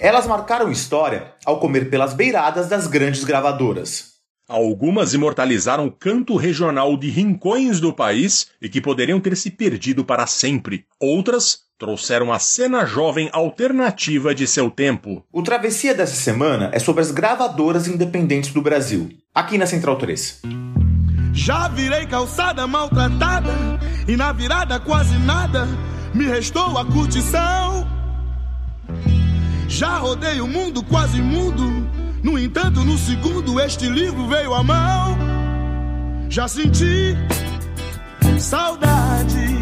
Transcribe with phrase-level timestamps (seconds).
[0.00, 4.18] Elas marcaram história ao comer pelas beiradas das grandes gravadoras.
[4.48, 10.04] Algumas imortalizaram o canto regional de rincões do país e que poderiam ter se perdido
[10.04, 10.86] para sempre.
[10.98, 15.22] Outras trouxeram a cena jovem alternativa de seu tempo.
[15.30, 20.40] O Travessia dessa semana é sobre as gravadoras independentes do Brasil, aqui na Central 3.
[21.32, 23.52] Já virei calçada maltratada
[24.08, 25.68] e na virada quase nada
[26.14, 27.97] me restou a curtição.
[29.68, 31.86] Já rodei o mundo quase mudo,
[32.22, 35.18] no entanto no segundo este livro veio à mão.
[36.30, 37.14] Já senti
[38.38, 39.58] saudade,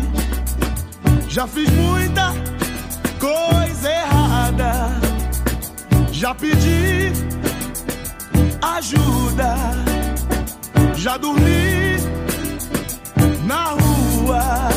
[1.29, 2.33] já fiz muita
[3.19, 5.01] coisa errada,
[6.13, 7.13] já pedi
[8.63, 9.57] ajuda,
[10.95, 11.97] já dormi
[13.45, 14.76] na rua.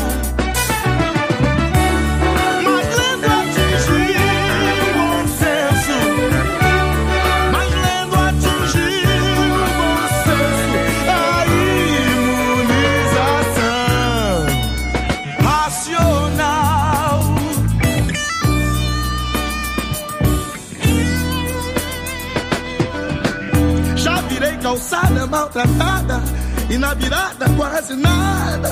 [25.50, 26.22] Maltratada
[26.70, 28.70] e na virada quase nada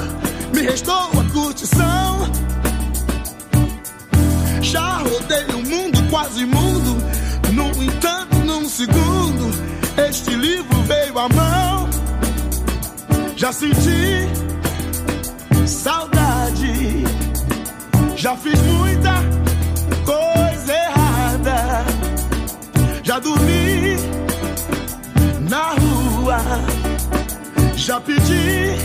[0.54, 2.30] me restou a curtição.
[4.62, 6.96] Já rodei o mundo quase mundo,
[7.52, 9.50] no entanto num segundo
[10.08, 11.88] este livro veio à mão.
[13.36, 14.28] Já senti
[15.66, 17.04] saudade,
[18.16, 19.14] já fiz muita
[20.04, 21.84] coisa errada,
[23.02, 23.96] já dormi
[25.48, 25.97] na rua.
[27.76, 28.76] Já pedi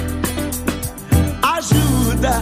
[1.41, 2.41] ajuda.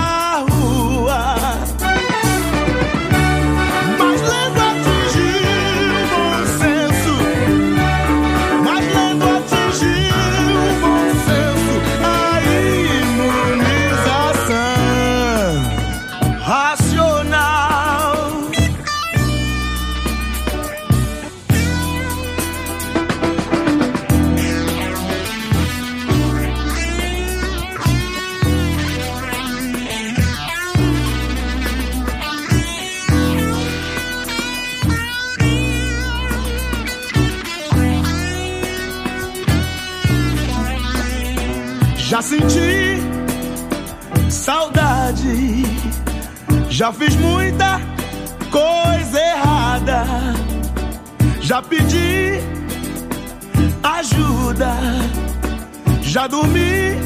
[56.11, 56.97] já dormi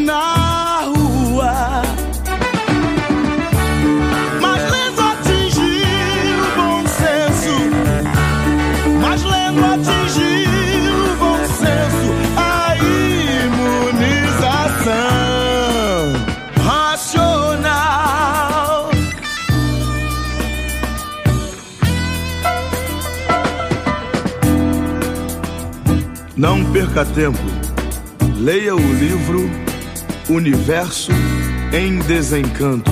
[0.00, 1.82] na rua.
[4.42, 5.82] Mas lendo atingi
[6.36, 7.56] o bom senso,
[9.00, 10.44] mas lendo atingi
[10.90, 12.76] o bom senso, a
[13.46, 14.52] imunização
[16.66, 17.70] racional.
[26.36, 27.47] Não perca tempo.
[28.40, 29.40] Leia o livro
[30.30, 31.10] Universo
[31.74, 32.88] em Desencanto.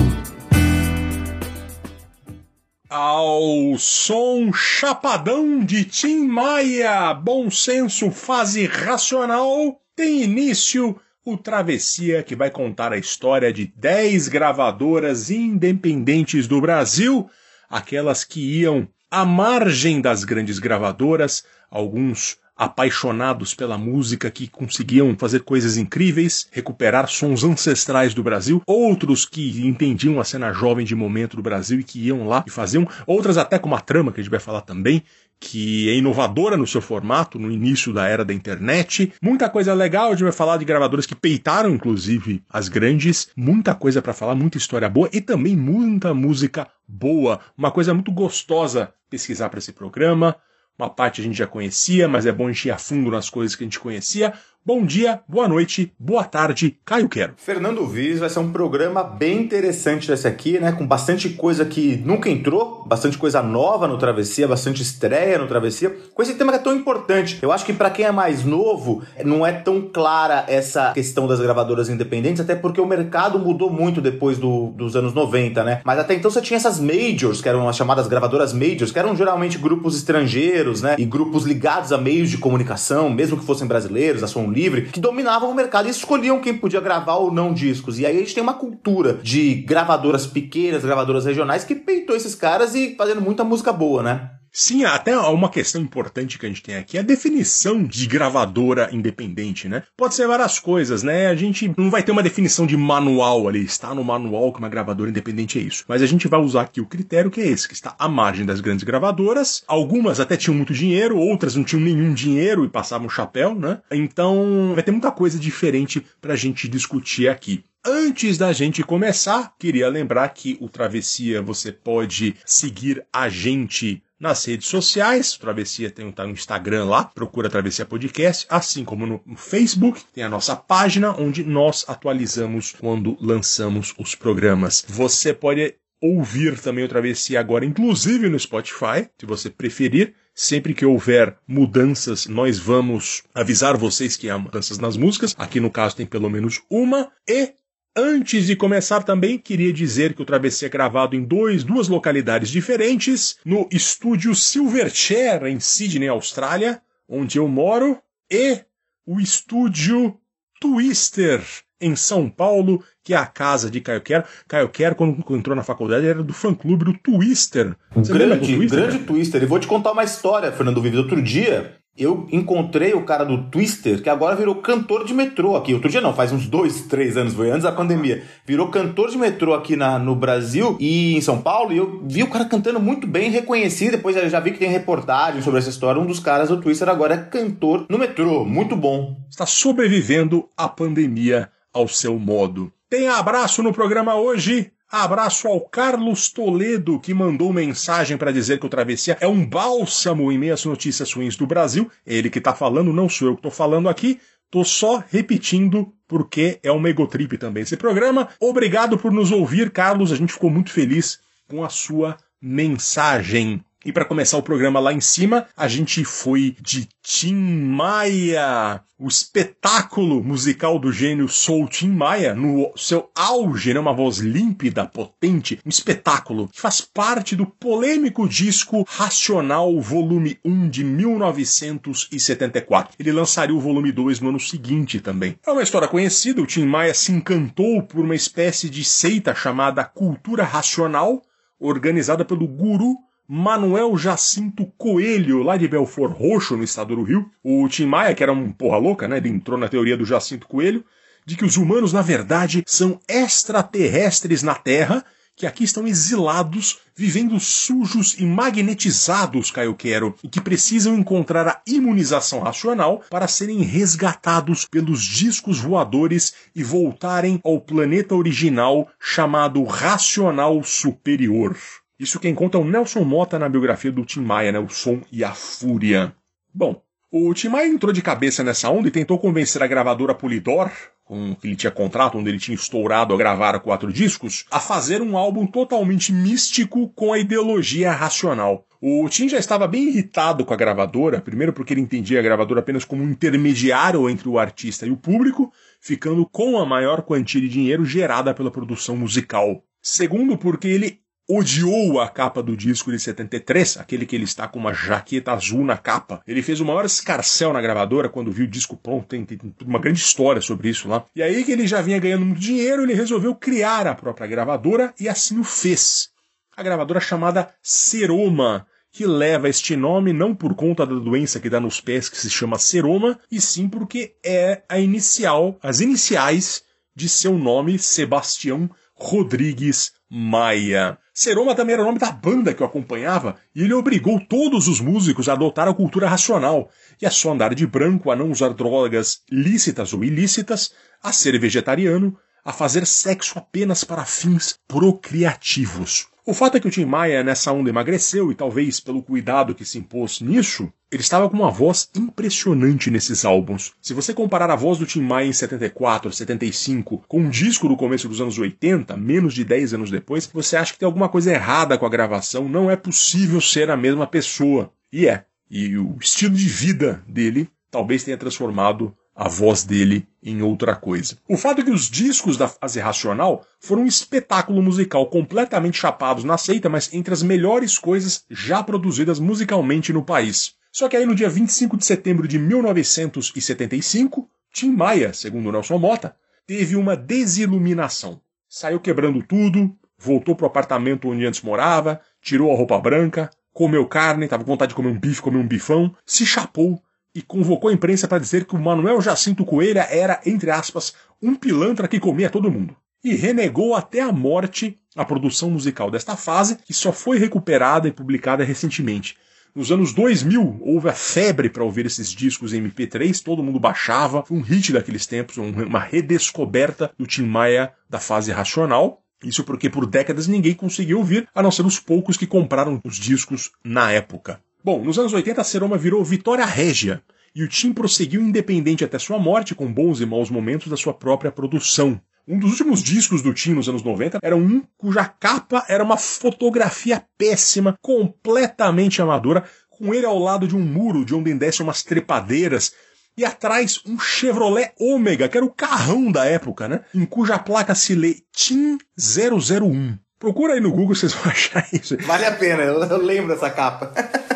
[2.89, 12.35] Ao som chapadão de Tim Maia, bom senso, fase racional, tem início o Travessia que
[12.35, 17.29] vai contar a história de 10 gravadoras independentes do Brasil,
[17.69, 25.41] aquelas que iam à margem das grandes gravadoras, alguns apaixonados pela música que conseguiam fazer
[25.41, 31.35] coisas incríveis, recuperar sons ancestrais do Brasil, outros que entendiam a cena jovem de momento
[31.35, 34.23] do Brasil e que iam lá e faziam, outras até com uma trama que a
[34.23, 35.03] gente vai falar também,
[35.39, 39.13] que é inovadora no seu formato, no início da era da internet.
[39.21, 43.29] Muita coisa legal, a gente vai falar de gravadoras que peitaram, inclusive, as grandes.
[43.35, 47.39] Muita coisa para falar, muita história boa e também muita música boa.
[47.55, 50.35] Uma coisa muito gostosa pesquisar para esse programa.
[50.77, 53.63] Uma parte a gente já conhecia, mas é bom ir a fundo nas coisas que
[53.63, 54.33] a gente conhecia.
[54.67, 57.35] Bom dia, boa noite, boa tarde, Caio Quero.
[57.37, 60.73] Fernando Viz vai ser um programa bem interessante desse aqui, né?
[60.73, 65.95] Com bastante coisa que nunca entrou, bastante coisa nova no Travessia, bastante estreia no Travessia,
[66.13, 67.39] com esse tema que é tão importante.
[67.41, 71.39] Eu acho que para quem é mais novo, não é tão clara essa questão das
[71.39, 75.79] gravadoras independentes, até porque o mercado mudou muito depois do, dos anos 90, né?
[75.85, 79.15] Mas até então você tinha essas majors, que eram as chamadas gravadoras majors, que eram
[79.15, 80.97] geralmente grupos estrangeiros, né?
[80.97, 84.99] E grupos ligados a meios de comunicação, mesmo que fossem brasileiros, a som livre, que
[84.99, 87.99] dominavam o mercado e escolhiam quem podia gravar ou não discos.
[87.99, 92.33] E aí a gente tem uma cultura de gravadoras pequenas, gravadoras regionais, que peitou esses
[92.33, 94.31] caras e fazendo muita música boa, né?
[94.51, 98.89] Sim, até uma questão importante que a gente tem aqui é a definição de gravadora
[98.91, 99.83] independente, né?
[99.95, 101.27] Pode ser várias coisas, né?
[101.27, 104.69] A gente não vai ter uma definição de manual ali, está no manual que uma
[104.69, 105.85] gravadora independente é isso.
[105.87, 108.45] Mas a gente vai usar aqui o critério que é esse, que está à margem
[108.45, 109.63] das grandes gravadoras.
[109.67, 113.81] Algumas até tinham muito dinheiro, outras não tinham nenhum dinheiro e passavam chapéu, né?
[113.91, 117.63] Então vai ter muita coisa diferente pra gente discutir aqui.
[117.85, 124.43] Antes da gente começar, queria lembrar que o Travessia você pode seguir a gente nas
[124.45, 125.37] redes sociais.
[125.37, 130.29] Travessia tem tá no Instagram lá, procura Travessia Podcast, assim como no Facebook, tem a
[130.29, 134.85] nossa página onde nós atualizamos quando lançamos os programas.
[134.87, 140.13] Você pode ouvir também o Travessia agora, inclusive no Spotify, se você preferir.
[140.39, 145.33] Sempre que houver mudanças, nós vamos avisar vocês que há mudanças nas músicas.
[145.35, 147.11] Aqui no caso tem pelo menos uma.
[147.27, 147.53] E
[147.99, 152.51] Antes de começar também, queria dizer que o Travessia é gravado em dois, duas localidades
[152.51, 156.79] diferentes, no estúdio Silverchair, em Sydney, Austrália,
[157.09, 157.97] onde eu moro,
[158.29, 158.59] e
[159.03, 160.15] o estúdio
[160.61, 161.41] Twister,
[161.81, 164.25] em São Paulo, que é a casa de Caio Quero.
[164.47, 167.75] Caio Quero, quando entrou na faculdade, era do fã-clube do Twister.
[167.95, 169.07] Você grande, Twister, grande cara?
[169.07, 169.41] Twister.
[169.41, 170.99] E vou te contar uma história, Fernando Vives.
[170.99, 175.73] Outro dia, eu encontrei o cara do Twister, que agora virou cantor de metrô aqui.
[175.73, 178.23] Outro dia não, faz uns dois, três anos, foi antes da pandemia.
[178.45, 182.23] Virou cantor de metrô aqui na, no Brasil e em São Paulo, e eu vi
[182.23, 183.89] o cara cantando muito bem, reconheci.
[183.89, 186.01] Depois eu já vi que tem reportagem sobre essa história.
[186.01, 188.45] Um dos caras do Twister agora é cantor no metrô.
[188.45, 189.17] Muito bom.
[189.29, 192.71] Está sobrevivendo à pandemia ao seu modo.
[192.89, 194.71] Tem abraço no programa hoje.
[194.89, 200.31] Abraço ao Carlos Toledo, que mandou mensagem para dizer que o Travessia é um bálsamo
[200.31, 201.91] em meio às notícias ruins do Brasil.
[202.05, 204.17] Ele que tá falando, não sou eu que tô falando aqui.
[204.49, 208.29] Tô só repetindo porque é uma egotrip também esse programa.
[208.39, 210.09] Obrigado por nos ouvir, Carlos.
[210.13, 213.61] A gente ficou muito feliz com a sua mensagem.
[213.87, 219.07] E para começar o programa lá em cima, a gente foi de Tim Maia, o
[219.07, 225.57] espetáculo musical do gênio Soul Tim Maia, no seu auge, né, uma voz límpida, potente,
[225.65, 232.95] um espetáculo que faz parte do polêmico disco Racional Volume 1 de 1974.
[232.99, 235.39] Ele lançaria o volume 2 no ano seguinte também.
[235.47, 239.85] É uma história conhecida, o Tim Maia se encantou por uma espécie de seita chamada
[239.85, 241.21] Cultura Racional,
[241.57, 247.29] organizada pelo guru Manuel Jacinto Coelho, lá de Belfort Roxo, no estado do Rio.
[247.43, 249.17] O Tim Maia, que era um porra louca, né?
[249.17, 250.85] Ele entrou na teoria do Jacinto Coelho
[251.25, 255.03] de que os humanos, na verdade, são extraterrestres na Terra
[255.35, 261.61] que aqui estão exilados, vivendo sujos e magnetizados, Caio Quero, e que precisam encontrar a
[261.67, 270.63] imunização racional para serem resgatados pelos discos voadores e voltarem ao planeta original chamado Racional
[270.63, 271.55] Superior.
[271.99, 274.59] Isso quem conta é o Nelson Mota na biografia do Tim Maia, né?
[274.59, 276.13] O Som e a Fúria.
[276.53, 280.69] Bom, o Tim Maia entrou de cabeça nessa onda e tentou convencer a gravadora Polydor,
[281.03, 285.01] com que ele tinha contrato, onde ele tinha estourado a gravar quatro discos, a fazer
[285.01, 288.67] um álbum totalmente místico com a ideologia racional.
[288.79, 292.59] O Tim já estava bem irritado com a gravadora, primeiro porque ele entendia a gravadora
[292.59, 297.41] apenas como um intermediário entre o artista e o público, ficando com a maior quantia
[297.41, 299.63] de dinheiro gerada pela produção musical.
[299.81, 304.57] Segundo, porque ele odiou a capa do disco de 73, aquele que ele está com
[304.57, 306.21] uma jaqueta azul na capa.
[306.25, 309.79] Ele fez o maior escarcel na gravadora quando viu o disco pronto, tem, tem, uma
[309.79, 311.05] grande história sobre isso lá.
[311.15, 314.93] E aí que ele já vinha ganhando muito dinheiro, ele resolveu criar a própria gravadora
[314.99, 316.09] e assim o fez.
[316.55, 321.59] A gravadora chamada Seroma, que leva este nome não por conta da doença que dá
[321.59, 326.63] nos pés que se chama seroma, e sim porque é a inicial, as iniciais
[326.95, 330.97] de seu nome, Sebastião Rodrigues Maia.
[331.17, 334.79] Seroma também era o nome da banda que o acompanhava, e ele obrigou todos os
[334.79, 336.69] músicos a adotar a cultura racional,
[337.01, 341.39] e a só andar de branco, a não usar drogas lícitas ou ilícitas, a ser
[341.39, 346.07] vegetariano, a fazer sexo apenas para fins procriativos.
[346.25, 349.63] O fato é que o Tim Maia nessa onda emagreceu e talvez pelo cuidado que
[349.63, 353.71] se impôs nisso, ele estava com uma voz impressionante nesses álbuns.
[353.81, 357.77] Se você comparar a voz do Tim Maia em 74, 75 com um disco do
[357.77, 361.31] começo dos anos 80, menos de 10 anos depois, você acha que tem alguma coisa
[361.31, 364.69] errada com a gravação, não é possível ser a mesma pessoa.
[364.91, 365.23] E é.
[365.49, 371.17] E o estilo de vida dele talvez tenha transformado a voz dele em outra coisa.
[371.27, 376.23] O fato é que os discos da fase racional foram um espetáculo musical completamente chapados
[376.23, 380.53] na seita, mas entre as melhores coisas já produzidas musicalmente no país.
[380.71, 386.15] Só que aí no dia 25 de setembro de 1975, Tim Maia, segundo Nelson Mota,
[386.45, 388.21] teve uma desiluminação.
[388.47, 394.27] Saiu quebrando tudo, voltou pro apartamento onde antes morava, tirou a roupa branca, comeu carne,
[394.27, 396.79] tava com vontade de comer um bife, comer um bifão, se chapou
[397.17, 401.33] e convocou a imprensa para dizer que o Manuel Jacinto Coelho era, entre aspas, um
[401.33, 402.75] pilantra que comia todo mundo.
[403.03, 407.91] E renegou até a morte a produção musical desta fase, que só foi recuperada e
[407.91, 409.17] publicada recentemente.
[409.55, 414.23] Nos anos 2000, houve a febre para ouvir esses discos em MP3, todo mundo baixava,
[414.29, 419.01] um hit daqueles tempos, uma redescoberta do Tim Maia da fase racional.
[419.23, 422.97] Isso porque por décadas ninguém conseguiu ouvir, a não ser os poucos que compraram os
[422.97, 424.39] discos na época.
[424.67, 427.01] Bom, nos anos 80 a Seroma virou Vitória Régia,
[427.33, 430.93] e o Tim prosseguiu independente até sua morte, com bons e maus momentos da sua
[430.93, 432.01] própria produção.
[432.27, 435.95] Um dos últimos discos do Tim nos anos 90 era um cuja capa era uma
[435.95, 441.81] fotografia péssima, completamente amadora, com ele ao lado de um muro de onde descem umas
[441.81, 442.73] trepadeiras,
[443.17, 446.81] e atrás um Chevrolet Ômega, que era o carrão da época, né?
[446.93, 449.97] Em cuja placa se lê Tim 001.
[450.19, 451.95] Procura aí no Google, vocês vão achar isso.
[452.05, 453.93] Vale a pena, eu lembro dessa capa.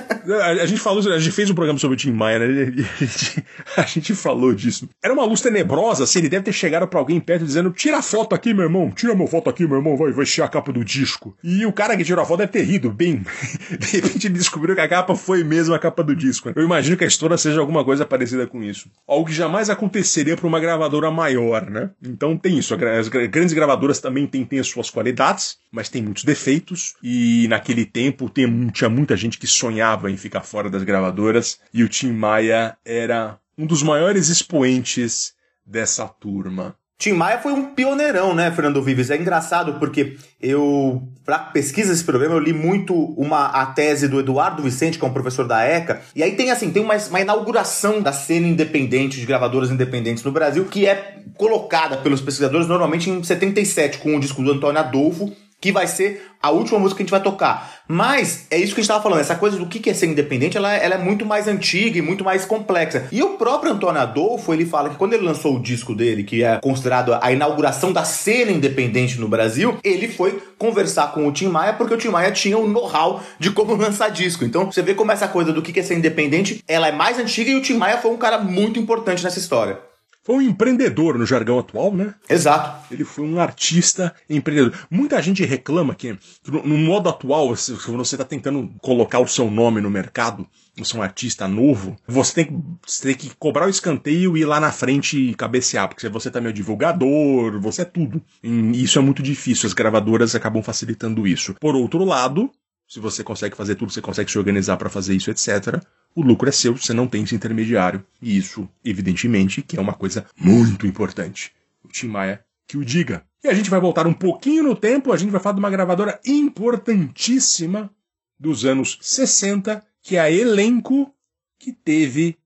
[0.62, 2.46] A, gente falou, a gente fez um programa sobre o Tim Maia, né?
[2.46, 3.44] A gente,
[3.78, 4.90] a gente, falou disso.
[5.04, 8.02] Era uma luz tenebrosa, assim, ele deve ter chegado pra alguém perto dizendo: tira a
[8.02, 10.72] foto aqui, meu irmão, tira meu foto aqui, meu irmão, vai, vai encher a capa
[10.72, 11.36] do disco.
[11.44, 13.24] E o cara que tirou a foto deve ter rido, bem.
[13.80, 16.50] De repente ele descobriu que a capa foi mesmo a capa do disco.
[16.50, 16.54] Né?
[16.56, 18.90] Eu imagino que a história seja alguma coisa parecida com isso.
[19.08, 21.90] Algo que jamais aconteceria pra uma gravadora maior, né?
[22.04, 22.76] Então tem isso.
[22.76, 26.96] As grandes gravadoras também têm, têm as suas qualidades, mas tem muitos defeitos.
[27.02, 31.84] E naquele tempo tem, tinha muita gente que sonhava em ficar fora das gravadoras, e
[31.84, 35.34] o Tim Maia era um dos maiores expoentes
[35.66, 36.76] dessa turma.
[37.02, 39.10] Tim Maia foi um pioneirão, né, Fernando Vives?
[39.10, 44.20] É engraçado porque eu, para pesquisa desse programa, eu li muito uma, a tese do
[44.20, 47.20] Eduardo Vicente, que é um professor da ECA, e aí tem assim, tem uma, uma
[47.20, 53.10] inauguração da cena independente, de gravadoras independentes no Brasil, que é colocada pelos pesquisadores normalmente
[53.10, 57.04] em 77, com o disco do Antônio Adolfo, que vai ser a última música que
[57.04, 57.82] a gente vai tocar.
[57.88, 60.58] Mas é isso que a gente estava falando, essa coisa do que é ser independente,
[60.58, 63.08] ela, ela, é muito mais antiga e muito mais complexa.
[63.12, 66.44] E o próprio Antônio Adolfo, ele fala que quando ele lançou o disco dele, que
[66.44, 71.48] é considerado a inauguração da cena independente no Brasil, ele foi conversar com o Tim
[71.48, 74.44] Maia porque o Tim Maia tinha o know-how de como lançar disco.
[74.44, 77.52] Então você vê como essa coisa do que é ser independente, ela é mais antiga
[77.52, 79.91] e o Tim Maia foi um cara muito importante nessa história.
[80.24, 82.14] Foi um empreendedor no jargão atual, né?
[82.30, 82.94] Exato.
[82.94, 84.74] Ele foi um artista empreendedor.
[84.90, 89.82] Muita gente reclama que, no, modo atual, se você está tentando colocar o seu nome
[89.82, 90.48] no mercado,
[90.78, 94.42] você é um artista novo, você tem, que- você tem que cobrar o escanteio e
[94.42, 98.22] ir lá na frente e cabecear, porque você também é o divulgador, você é tudo.
[98.44, 101.56] E isso é muito difícil, as gravadoras acabam facilitando isso.
[101.60, 102.50] Por outro lado,
[102.88, 105.82] se você consegue fazer tudo, você consegue se organizar para fazer isso, etc.
[106.14, 108.06] O lucro é seu, você não tem esse intermediário.
[108.22, 111.52] E isso, evidentemente, que é uma coisa muito importante.
[111.84, 113.26] O Tim Maia que o diga.
[113.44, 115.70] E a gente vai voltar um pouquinho no tempo, a gente vai falar de uma
[115.70, 117.94] gravadora importantíssima
[118.40, 121.14] dos anos 60, que é a Elenco,
[121.60, 122.38] que teve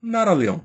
[0.00, 0.64] Nara Leão.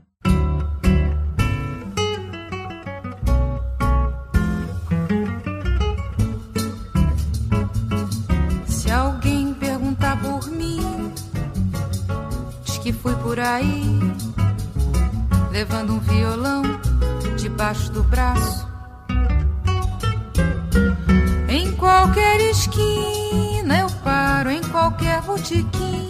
[13.30, 14.00] Por aí,
[15.52, 16.64] levando um violão
[17.38, 18.68] debaixo do braço.
[21.48, 26.10] Em qualquer esquina eu paro, em qualquer botequim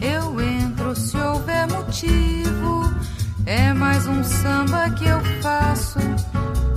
[0.00, 2.94] eu entro se houver motivo.
[3.44, 5.98] É mais um samba que eu faço.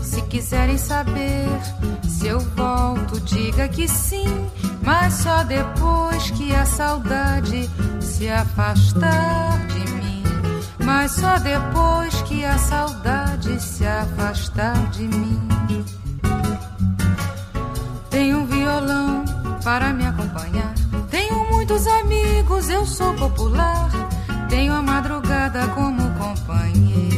[0.01, 1.47] Se quiserem saber
[2.03, 4.49] se eu volto, diga que sim,
[4.83, 7.69] mas só depois que a saudade
[8.01, 9.76] se afastar.
[10.87, 15.37] Mas só depois que a saudade se afastar de mim.
[18.09, 19.25] Tenho um violão
[19.65, 20.73] para me acompanhar.
[21.09, 23.89] Tenho muitos amigos, eu sou popular.
[24.47, 27.09] Tenho a madrugada como companheira.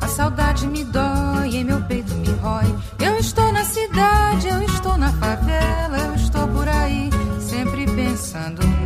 [0.00, 2.74] A saudade me dói, em meu peito me rói.
[2.98, 8.79] Eu estou na cidade, eu estou na favela, eu estou por aí, sempre pensando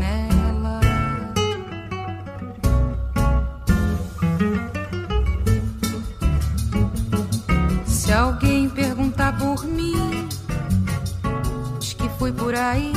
[12.24, 12.90] fui por aí,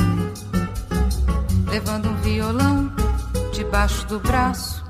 [1.70, 2.90] levando um violão
[3.52, 4.82] debaixo do braço.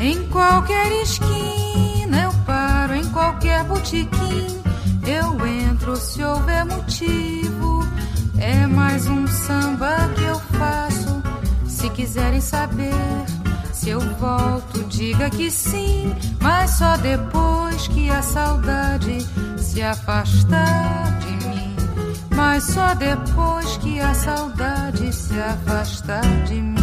[0.00, 4.60] Em qualquer esquina eu paro, em qualquer botequim
[5.06, 7.86] eu entro se houver motivo.
[8.40, 11.22] É mais um samba que eu faço.
[11.64, 12.92] Se quiserem saber
[13.72, 19.24] se eu volto, diga que sim, mas só depois que a saudade
[19.58, 21.17] se afastar.
[22.38, 26.76] Mas só depois que a saudade se afastar de mim.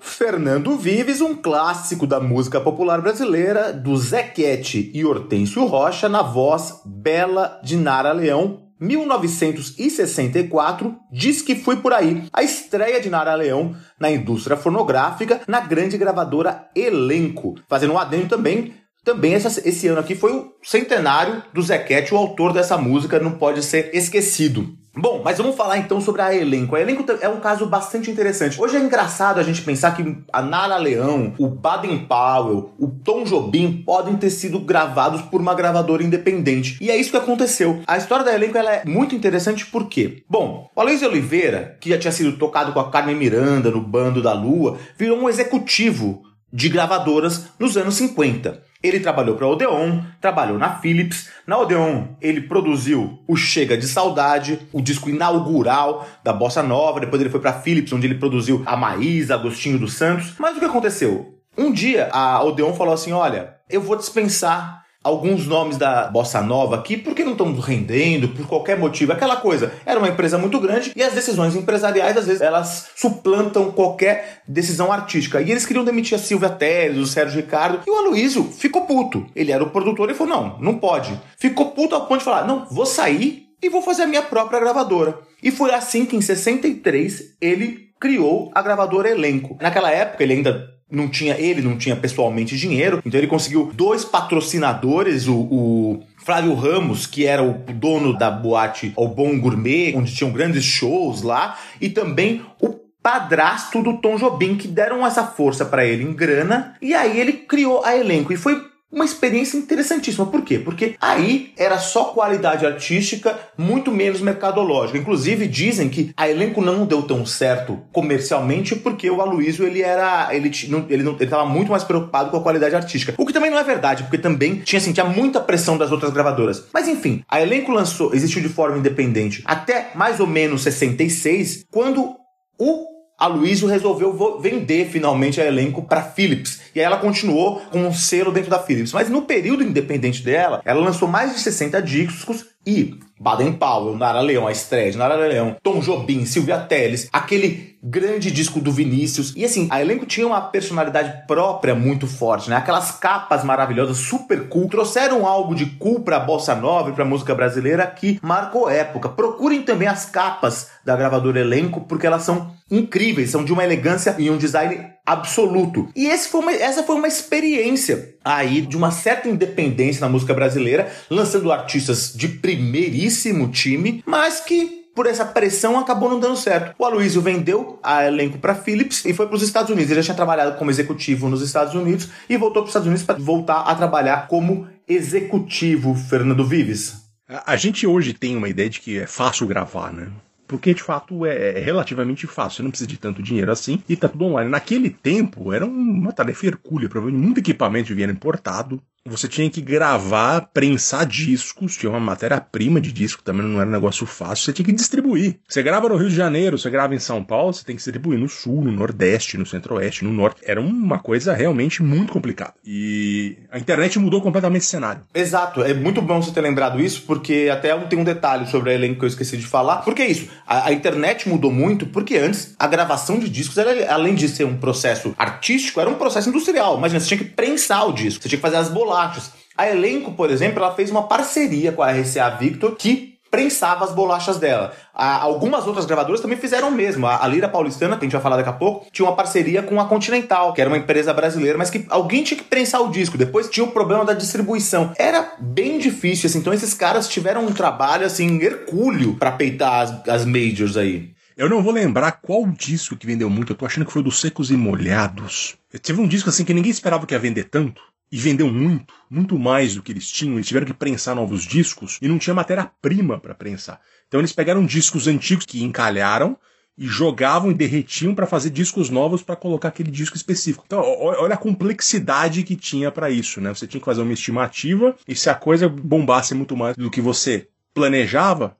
[0.00, 6.82] Fernando Vives, um clássico da música popular brasileira, do Zequete e Hortêncio Rocha, na voz
[6.84, 12.24] bela de Nara Leão, 1964, diz que fui por aí.
[12.32, 17.54] A estreia de Nara Leão na indústria fonográfica, na grande gravadora Elenco.
[17.68, 18.74] Fazendo um adendo também,
[19.06, 23.30] também essa- esse ano aqui foi o centenário do Zequete, o autor dessa música, não
[23.30, 24.68] pode ser esquecido.
[24.98, 26.74] Bom, mas vamos falar então sobre a Elenco.
[26.74, 28.58] A Elenco é um caso bastante interessante.
[28.60, 33.22] Hoje é engraçado a gente pensar que a Nara Leão, o Baden Powell, o Tom
[33.22, 36.78] Jobim podem ter sido gravados por uma gravadora independente.
[36.80, 37.82] E é isso que aconteceu.
[37.86, 40.22] A história da Elenco é muito interessante por quê?
[40.28, 44.22] Bom, o Aloysio Oliveira, que já tinha sido tocado com a Carmen Miranda no Bando
[44.22, 46.22] da Lua, virou um executivo
[46.56, 48.62] de gravadoras nos anos 50.
[48.82, 51.28] Ele trabalhou para Odeon, trabalhou na Philips.
[51.46, 56.98] Na Odeon, ele produziu o Chega de Saudade, o disco inaugural da Bossa Nova.
[56.98, 60.32] Depois ele foi para a Philips, onde ele produziu a Maísa, Agostinho dos Santos.
[60.38, 61.34] Mas o que aconteceu?
[61.58, 66.74] Um dia a Odeon falou assim: Olha, eu vou dispensar alguns nomes da Bossa Nova
[66.74, 69.12] aqui porque não estão rendendo, por qualquer motivo.
[69.12, 73.70] Aquela coisa, era uma empresa muito grande e as decisões empresariais, às vezes, elas suplantam
[73.70, 75.40] qualquer decisão artística.
[75.40, 79.24] E eles queriam demitir a Silvia Teles, o Sérgio Ricardo, e o Aloysio ficou puto.
[79.36, 81.16] Ele era o produtor e falou: não, não pode.
[81.38, 84.58] Ficou puto ao ponto de falar: não, vou sair e vou fazer a minha própria
[84.58, 85.20] gravadora.
[85.40, 89.56] E foi assim que em 63 ele criou a gravadora Elenco.
[89.60, 94.04] Naquela época ele ainda não tinha ele não tinha pessoalmente dinheiro, então ele conseguiu dois
[94.04, 100.14] patrocinadores, o, o Flávio Ramos, que era o dono da boate O Bom Gourmet, onde
[100.14, 102.68] tinham grandes shows lá, e também o
[103.02, 107.32] padrasto do Tom Jobim, que deram essa força para ele em grana, e aí ele
[107.32, 108.32] criou a elenco.
[108.32, 108.60] E foi
[108.92, 110.26] uma experiência interessantíssima.
[110.26, 110.58] Por quê?
[110.58, 114.98] Porque aí era só qualidade artística, muito menos mercadológica.
[114.98, 120.34] Inclusive dizem que a elenco não deu tão certo comercialmente porque o Aloysio ele era
[120.34, 123.14] ele não, ele não ele muito mais preocupado com a qualidade artística.
[123.18, 126.64] O que também não é verdade, porque também tinha assim, muita pressão das outras gravadoras.
[126.72, 132.16] Mas enfim, a elenco lançou, existiu de forma independente até mais ou menos 66, quando
[132.58, 136.60] o a Luísio resolveu vender finalmente a elenco para Philips.
[136.74, 138.92] E aí ela continuou com um selo dentro da Philips.
[138.92, 144.20] Mas no período independente dela, ela lançou mais de 60 discos e Baden Powell, Nara
[144.20, 149.32] Leão, a estreia de Nara Leão, Tom Jobim, Silvia Telles, aquele grande disco do Vinícius.
[149.36, 152.56] E assim, a elenco tinha uma personalidade própria muito forte, né?
[152.56, 157.34] Aquelas capas maravilhosas, super cool, trouxeram algo de cool pra bossa nova e pra música
[157.34, 159.08] brasileira que marcou época.
[159.08, 164.16] Procurem também as capas da gravadora Elenco, porque elas são incríveis, são de uma elegância
[164.18, 165.88] e um design absoluto.
[165.94, 170.90] E foi uma, essa foi uma experiência aí de uma certa independência na música brasileira,
[171.08, 176.74] lançando artistas de primeiríssimo time, mas que por essa pressão acabou não dando certo.
[176.78, 179.90] O Aloysio vendeu a elenco para Philips e foi para os Estados Unidos.
[179.90, 183.04] Ele já tinha trabalhado como executivo nos Estados Unidos e voltou para os Estados Unidos
[183.04, 187.04] para voltar a trabalhar como executivo, Fernando Vives.
[187.28, 190.08] A gente hoje tem uma ideia de que é fácil gravar, né?
[190.46, 193.96] Porque de fato é, é, relativamente fácil, você não precisa de tanto dinheiro assim e
[193.96, 194.50] tá tudo online.
[194.50, 197.24] Naquele tempo era uma tarefa hercúlea, provavelmente.
[197.24, 203.22] Muito equipamento vinha importado, você tinha que gravar, prensar discos, tinha uma matéria-prima de disco,
[203.22, 205.38] também não era um negócio fácil, você tinha que distribuir.
[205.48, 208.18] Você grava no Rio de Janeiro, você grava em São Paulo, você tem que distribuir
[208.18, 210.42] no Sul, no Nordeste, no Centro-Oeste, no Norte.
[210.44, 212.54] Era uma coisa realmente muito complicada.
[212.64, 215.02] E a internet mudou completamente o cenário.
[215.14, 218.74] Exato, é muito bom você ter lembrado isso, porque até tem um detalhe sobre a
[218.74, 219.76] elenco que eu esqueci de falar.
[219.78, 223.92] Porque é isso, a, a internet mudou muito, porque antes a gravação de discos, era,
[223.92, 226.78] além de ser um processo artístico, era um processo industrial.
[226.78, 229.30] Imagina, você tinha que prensar o disco, você tinha que fazer as bolachas bolachas.
[229.56, 233.92] A Elenco, por exemplo, ela fez uma parceria com a RCA Victor que prensava as
[233.92, 234.72] bolachas dela.
[234.94, 237.06] algumas outras gravadoras também fizeram o mesmo.
[237.06, 239.78] A, Lira Paulistana, que a gente vai falar daqui a pouco, tinha uma parceria com
[239.80, 243.18] a Continental, que era uma empresa brasileira, mas que alguém tinha que prensar o disco.
[243.18, 244.92] Depois tinha o problema da distribuição.
[244.96, 246.38] Era bem difícil, assim.
[246.38, 251.10] Então esses caras tiveram um trabalho, assim, hercúleo para peitar as, as majors aí.
[251.36, 254.10] Eu não vou lembrar qual disco que vendeu muito, eu tô achando que foi do
[254.10, 255.56] Secos e Molhados.
[255.82, 259.38] Teve um disco assim que ninguém esperava que ia vender tanto e vendeu muito, muito
[259.38, 260.34] mais do que eles tinham.
[260.34, 263.80] Eles tiveram que prensar novos discos e não tinha matéria-prima para prensar.
[264.08, 266.36] Então eles pegaram discos antigos que encalharam
[266.78, 270.64] e jogavam e derretiam para fazer discos novos para colocar aquele disco específico.
[270.66, 273.52] Então, olha a complexidade que tinha para isso, né?
[273.54, 277.00] Você tinha que fazer uma estimativa e se a coisa bombasse muito mais do que
[277.00, 278.56] você planejava,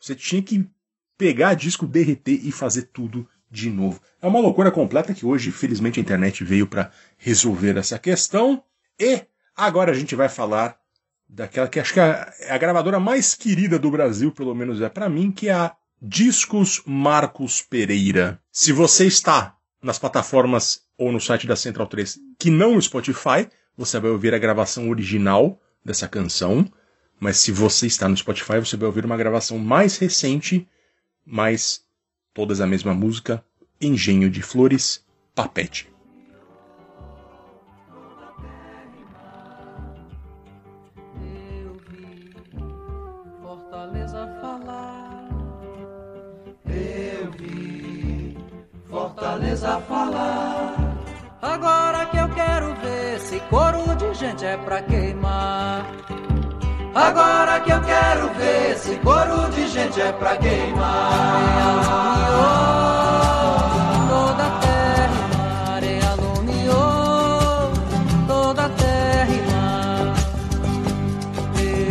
[0.00, 0.66] você tinha que
[1.16, 4.00] pegar disco, derreter e fazer tudo de novo.
[4.22, 8.62] É uma loucura completa que hoje, felizmente, a internet veio para resolver essa questão.
[9.00, 9.22] E
[9.56, 10.78] agora a gente vai falar
[11.26, 15.08] daquela que acho que é a gravadora mais querida do Brasil, pelo menos é para
[15.08, 18.38] mim, que é a Discos Marcos Pereira.
[18.52, 23.48] Se você está nas plataformas ou no site da Central 3 que não no Spotify,
[23.76, 26.70] você vai ouvir a gravação original dessa canção.
[27.18, 30.68] Mas se você está no Spotify, você vai ouvir uma gravação mais recente,
[31.24, 31.82] mas
[32.34, 33.44] todas a mesma música,
[33.80, 35.89] Engenho de Flores, Papete.
[49.60, 50.74] Fortaleza falar.
[51.42, 55.86] Agora que eu quero ver se coro de gente é pra queimar.
[56.94, 61.84] Agora que eu quero ver se coro de gente é pra queimar.
[64.08, 67.72] Toda a terra e alumiou
[68.26, 70.14] toda a terra.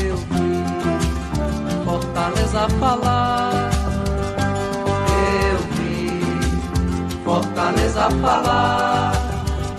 [0.08, 0.66] Eu vi
[1.86, 3.09] Fortaleza falar.
[7.30, 9.12] Fortaleza falar.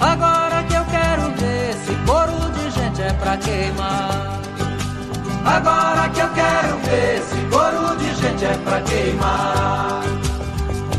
[0.00, 4.38] Agora que eu quero ver se coro de gente é pra queimar.
[5.44, 10.02] Agora que eu quero ver se coro de gente é pra queimar.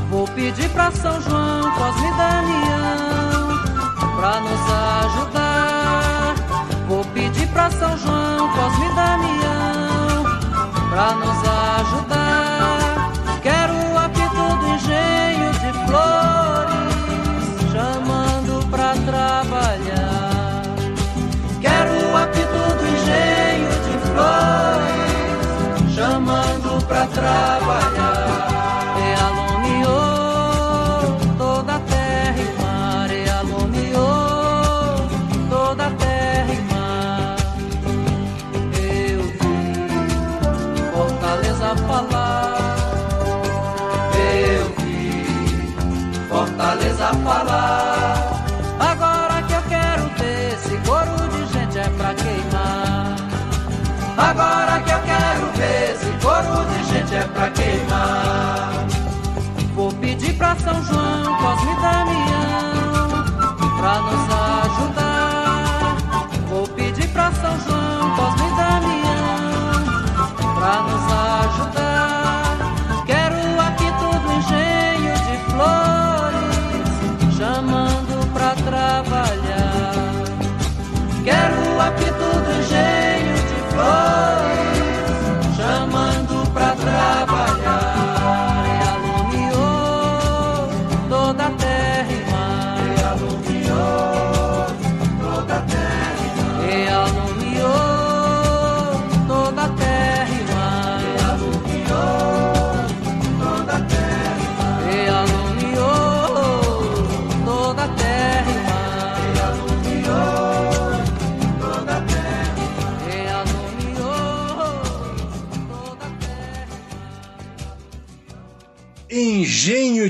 [0.10, 3.60] Vou pedir pra São João, Cosme e Damião,
[4.18, 4.62] pra nos
[5.06, 6.36] ajudar.
[6.90, 10.24] Vou pedir pra São João, Cosme e Damião,
[10.90, 11.40] pra nos
[11.80, 13.12] ajudar.
[13.42, 16.41] Quero apito do engenho de flor.
[26.92, 28.31] Pra trabalhar.
[60.62, 61.11] 上山。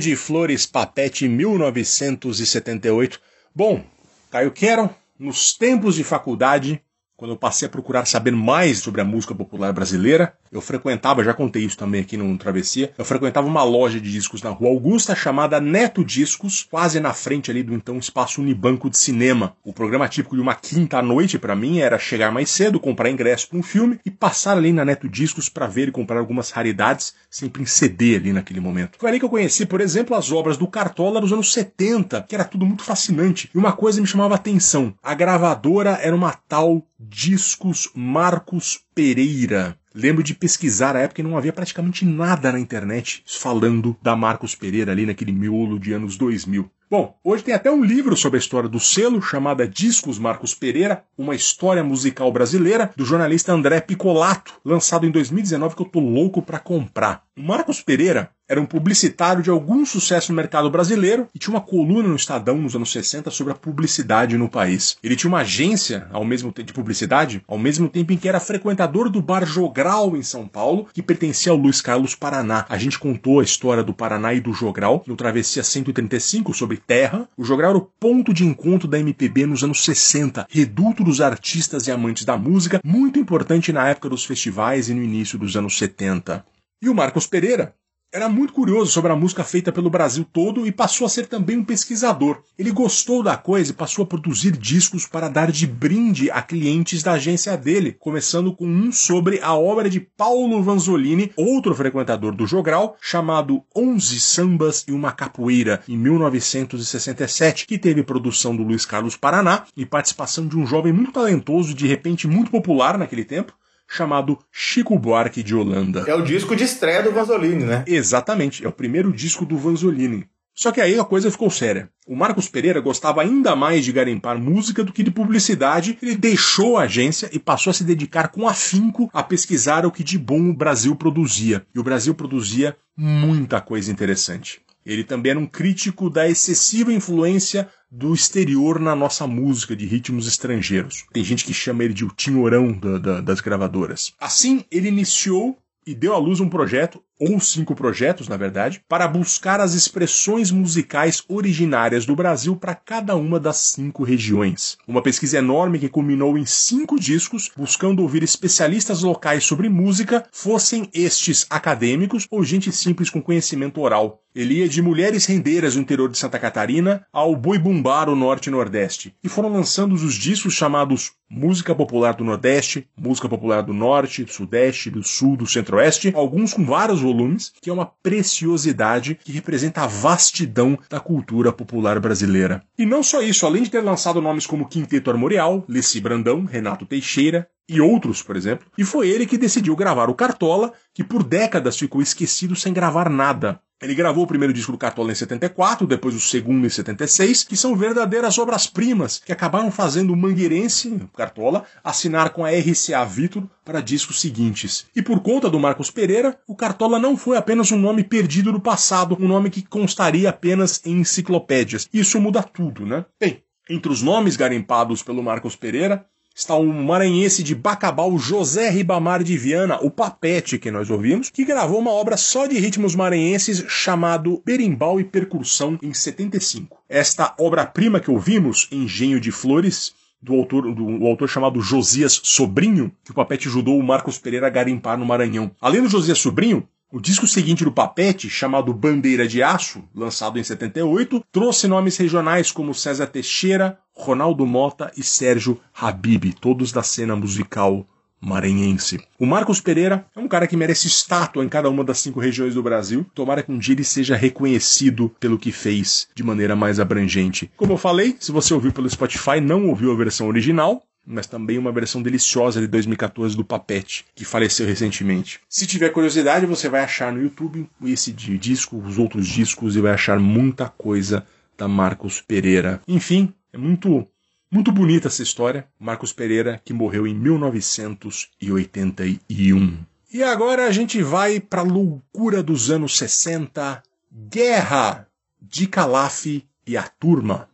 [0.02, 3.20] De Flores Papete 1978.
[3.54, 3.84] Bom,
[4.30, 6.84] Caio Quero, nos tempos de faculdade,
[7.22, 11.36] quando eu passei a procurar saber mais sobre a música popular brasileira, eu frequentava, já
[11.36, 15.14] contei isso também aqui no Travessia, eu frequentava uma loja de discos na Rua Augusta
[15.14, 19.56] chamada Neto Discos, quase na frente ali do então espaço Unibanco de Cinema.
[19.64, 23.50] O programa típico de uma quinta noite para mim era chegar mais cedo, comprar ingresso
[23.50, 27.14] para um filme e passar ali na Neto Discos para ver e comprar algumas raridades,
[27.30, 28.98] sempre em CD ali naquele momento.
[28.98, 32.34] Foi ali que eu conheci, por exemplo, as obras do Cartola dos anos 70, que
[32.34, 33.48] era tudo muito fascinante.
[33.54, 39.76] E uma coisa me chamava a atenção: a gravadora era uma tal Discos Marcos Pereira.
[39.94, 44.54] Lembro de pesquisar a época e não havia praticamente nada na internet falando da Marcos
[44.54, 46.70] Pereira ali naquele miolo de anos 2000.
[46.92, 51.04] Bom, hoje tem até um livro sobre a história do selo, chamada Discos Marcos Pereira,
[51.18, 56.42] uma história musical brasileira, do jornalista André Picolato, lançado em 2019 que eu tô louco
[56.42, 57.24] para comprar.
[57.39, 61.62] O Marcos Pereira era um publicitário de algum sucesso no mercado brasileiro e tinha uma
[61.62, 64.98] coluna no Estadão nos anos 60 sobre a publicidade no país.
[65.02, 69.10] Ele tinha uma agência ao mesmo de publicidade, ao mesmo tempo em que era frequentador
[69.10, 72.65] do bar Jogral em São Paulo, que pertencia ao Luiz Carlos Paraná.
[72.67, 77.30] A gente contou a história do Paraná e do Jogral no Travessia 135 sobre terra.
[77.38, 81.88] O Jogral era o ponto de encontro da MPB nos anos 60, reduto dos artistas
[81.88, 85.78] e amantes da música, muito importante na época dos festivais e no início dos anos
[85.78, 86.44] 70.
[86.82, 87.76] E o Marcos Pereira
[88.13, 91.58] era muito curioso sobre a música feita pelo Brasil todo e passou a ser também
[91.58, 92.41] um pesquisador.
[92.60, 97.02] Ele gostou da coisa e passou a produzir discos para dar de brinde a clientes
[97.04, 102.46] da agência dele, começando com um sobre a obra de Paulo Vanzolini, outro frequentador do
[102.46, 109.15] Jogral, chamado Onze Sambas e uma Capoeira, em 1967, que teve produção do Luiz Carlos
[109.15, 113.54] Paraná e participação de um jovem muito talentoso de repente muito popular naquele tempo,
[113.92, 116.06] chamado Chico Buarque de Holanda.
[116.08, 117.84] É o disco de estreia do Vanzolini, né?
[117.86, 120.26] Exatamente, é o primeiro disco do Vanzolini.
[120.54, 121.90] Só que aí a coisa ficou séria.
[122.08, 125.98] O Marcos Pereira gostava ainda mais de garimpar música do que de publicidade.
[126.02, 130.04] Ele deixou a agência e passou a se dedicar com afinco a pesquisar o que
[130.04, 131.66] de bom o Brasil produzia.
[131.74, 134.62] E o Brasil produzia muita coisa interessante.
[134.86, 140.26] Ele também era um crítico da excessiva influência do exterior na nossa música de ritmos
[140.26, 141.06] estrangeiros.
[141.12, 144.14] Tem gente que chama ele de o tinhorão da, da, das gravadoras.
[144.18, 149.08] Assim, ele iniciou e deu à luz um projeto, ou cinco projetos, na verdade, para
[149.08, 154.76] buscar as expressões musicais originárias do Brasil para cada uma das cinco regiões.
[154.88, 160.90] Uma pesquisa enorme que culminou em cinco discos, buscando ouvir especialistas locais sobre música, fossem
[160.96, 164.24] estes acadêmicos ou gente simples com conhecimento oral.
[164.34, 168.48] Ele ia de mulheres rendeiras do interior de Santa Catarina ao boi bumbá o norte
[168.48, 169.14] e nordeste.
[169.22, 174.90] E foram lançando os discos chamados Música Popular do Nordeste, Música Popular do Norte, Sudeste,
[174.90, 179.88] do Sul, do Centro-Oeste, alguns com vários volumes, que é uma preciosidade que representa a
[179.88, 182.63] vastidão da cultura popular brasileira.
[182.78, 186.86] E não só isso, além de ter lançado nomes como Quinteto Armorial, Leci Brandão, Renato
[186.86, 191.24] Teixeira, e outros, por exemplo, e foi ele que decidiu gravar o Cartola, que por
[191.24, 193.62] décadas ficou esquecido sem gravar nada.
[193.82, 197.56] Ele gravou o primeiro disco do Cartola em 74, depois o segundo em 76, que
[197.56, 203.80] são verdadeiras obras-primas que acabaram fazendo o Mangueirense, Cartola, assinar com a RCA Victor para
[203.80, 204.86] discos seguintes.
[204.94, 208.60] E por conta do Marcos Pereira, o Cartola não foi apenas um nome perdido no
[208.60, 211.88] passado, um nome que constaria apenas em enciclopédias.
[211.94, 213.06] Isso muda tudo, né?
[213.18, 216.06] Bem, entre os nomes garimpados pelo Marcos Pereira,
[216.42, 221.46] está o maranhense de Bacabal José Ribamar de Viana, o Papete que nós ouvimos, que
[221.46, 226.80] gravou uma obra só de ritmos maranhenses chamado Berimbau e Percussão em 75.
[226.90, 232.92] Esta obra-prima que ouvimos, Engenho de Flores, do autor, do, do, autor chamado Josias Sobrinho,
[233.04, 235.52] que o Papete ajudou o Marcos Pereira a garimpar no Maranhão.
[235.62, 240.44] Além do Josias Sobrinho, o disco seguinte do Papete, chamado Bandeira de Aço, lançado em
[240.44, 247.16] 78, trouxe nomes regionais como César Teixeira, Ronaldo Mota e Sérgio Habib, todos da cena
[247.16, 247.88] musical
[248.20, 249.00] maranhense.
[249.18, 252.54] O Marcos Pereira é um cara que merece estátua em cada uma das cinco regiões
[252.54, 253.06] do Brasil.
[253.16, 257.50] Tomara que um dia ele seja reconhecido pelo que fez de maneira mais abrangente.
[257.58, 261.58] Como eu falei, se você ouviu pelo Spotify, não ouviu a versão original, mas também
[261.58, 265.42] uma versão deliciosa de 2014 do Papete, que faleceu recentemente.
[265.50, 269.94] Se tiver curiosidade, você vai achar no YouTube esse disco, os outros discos, e vai
[269.94, 271.26] achar muita coisa
[271.58, 272.82] da Marcos Pereira.
[272.88, 274.08] Enfim, é muito
[274.52, 275.66] muito bonita essa história.
[275.80, 279.78] Marcos Pereira, que morreu em 1981.
[280.14, 285.08] E agora a gente vai para a loucura dos anos 60, Guerra
[285.42, 286.26] de Calaf
[286.68, 287.48] e a Turma.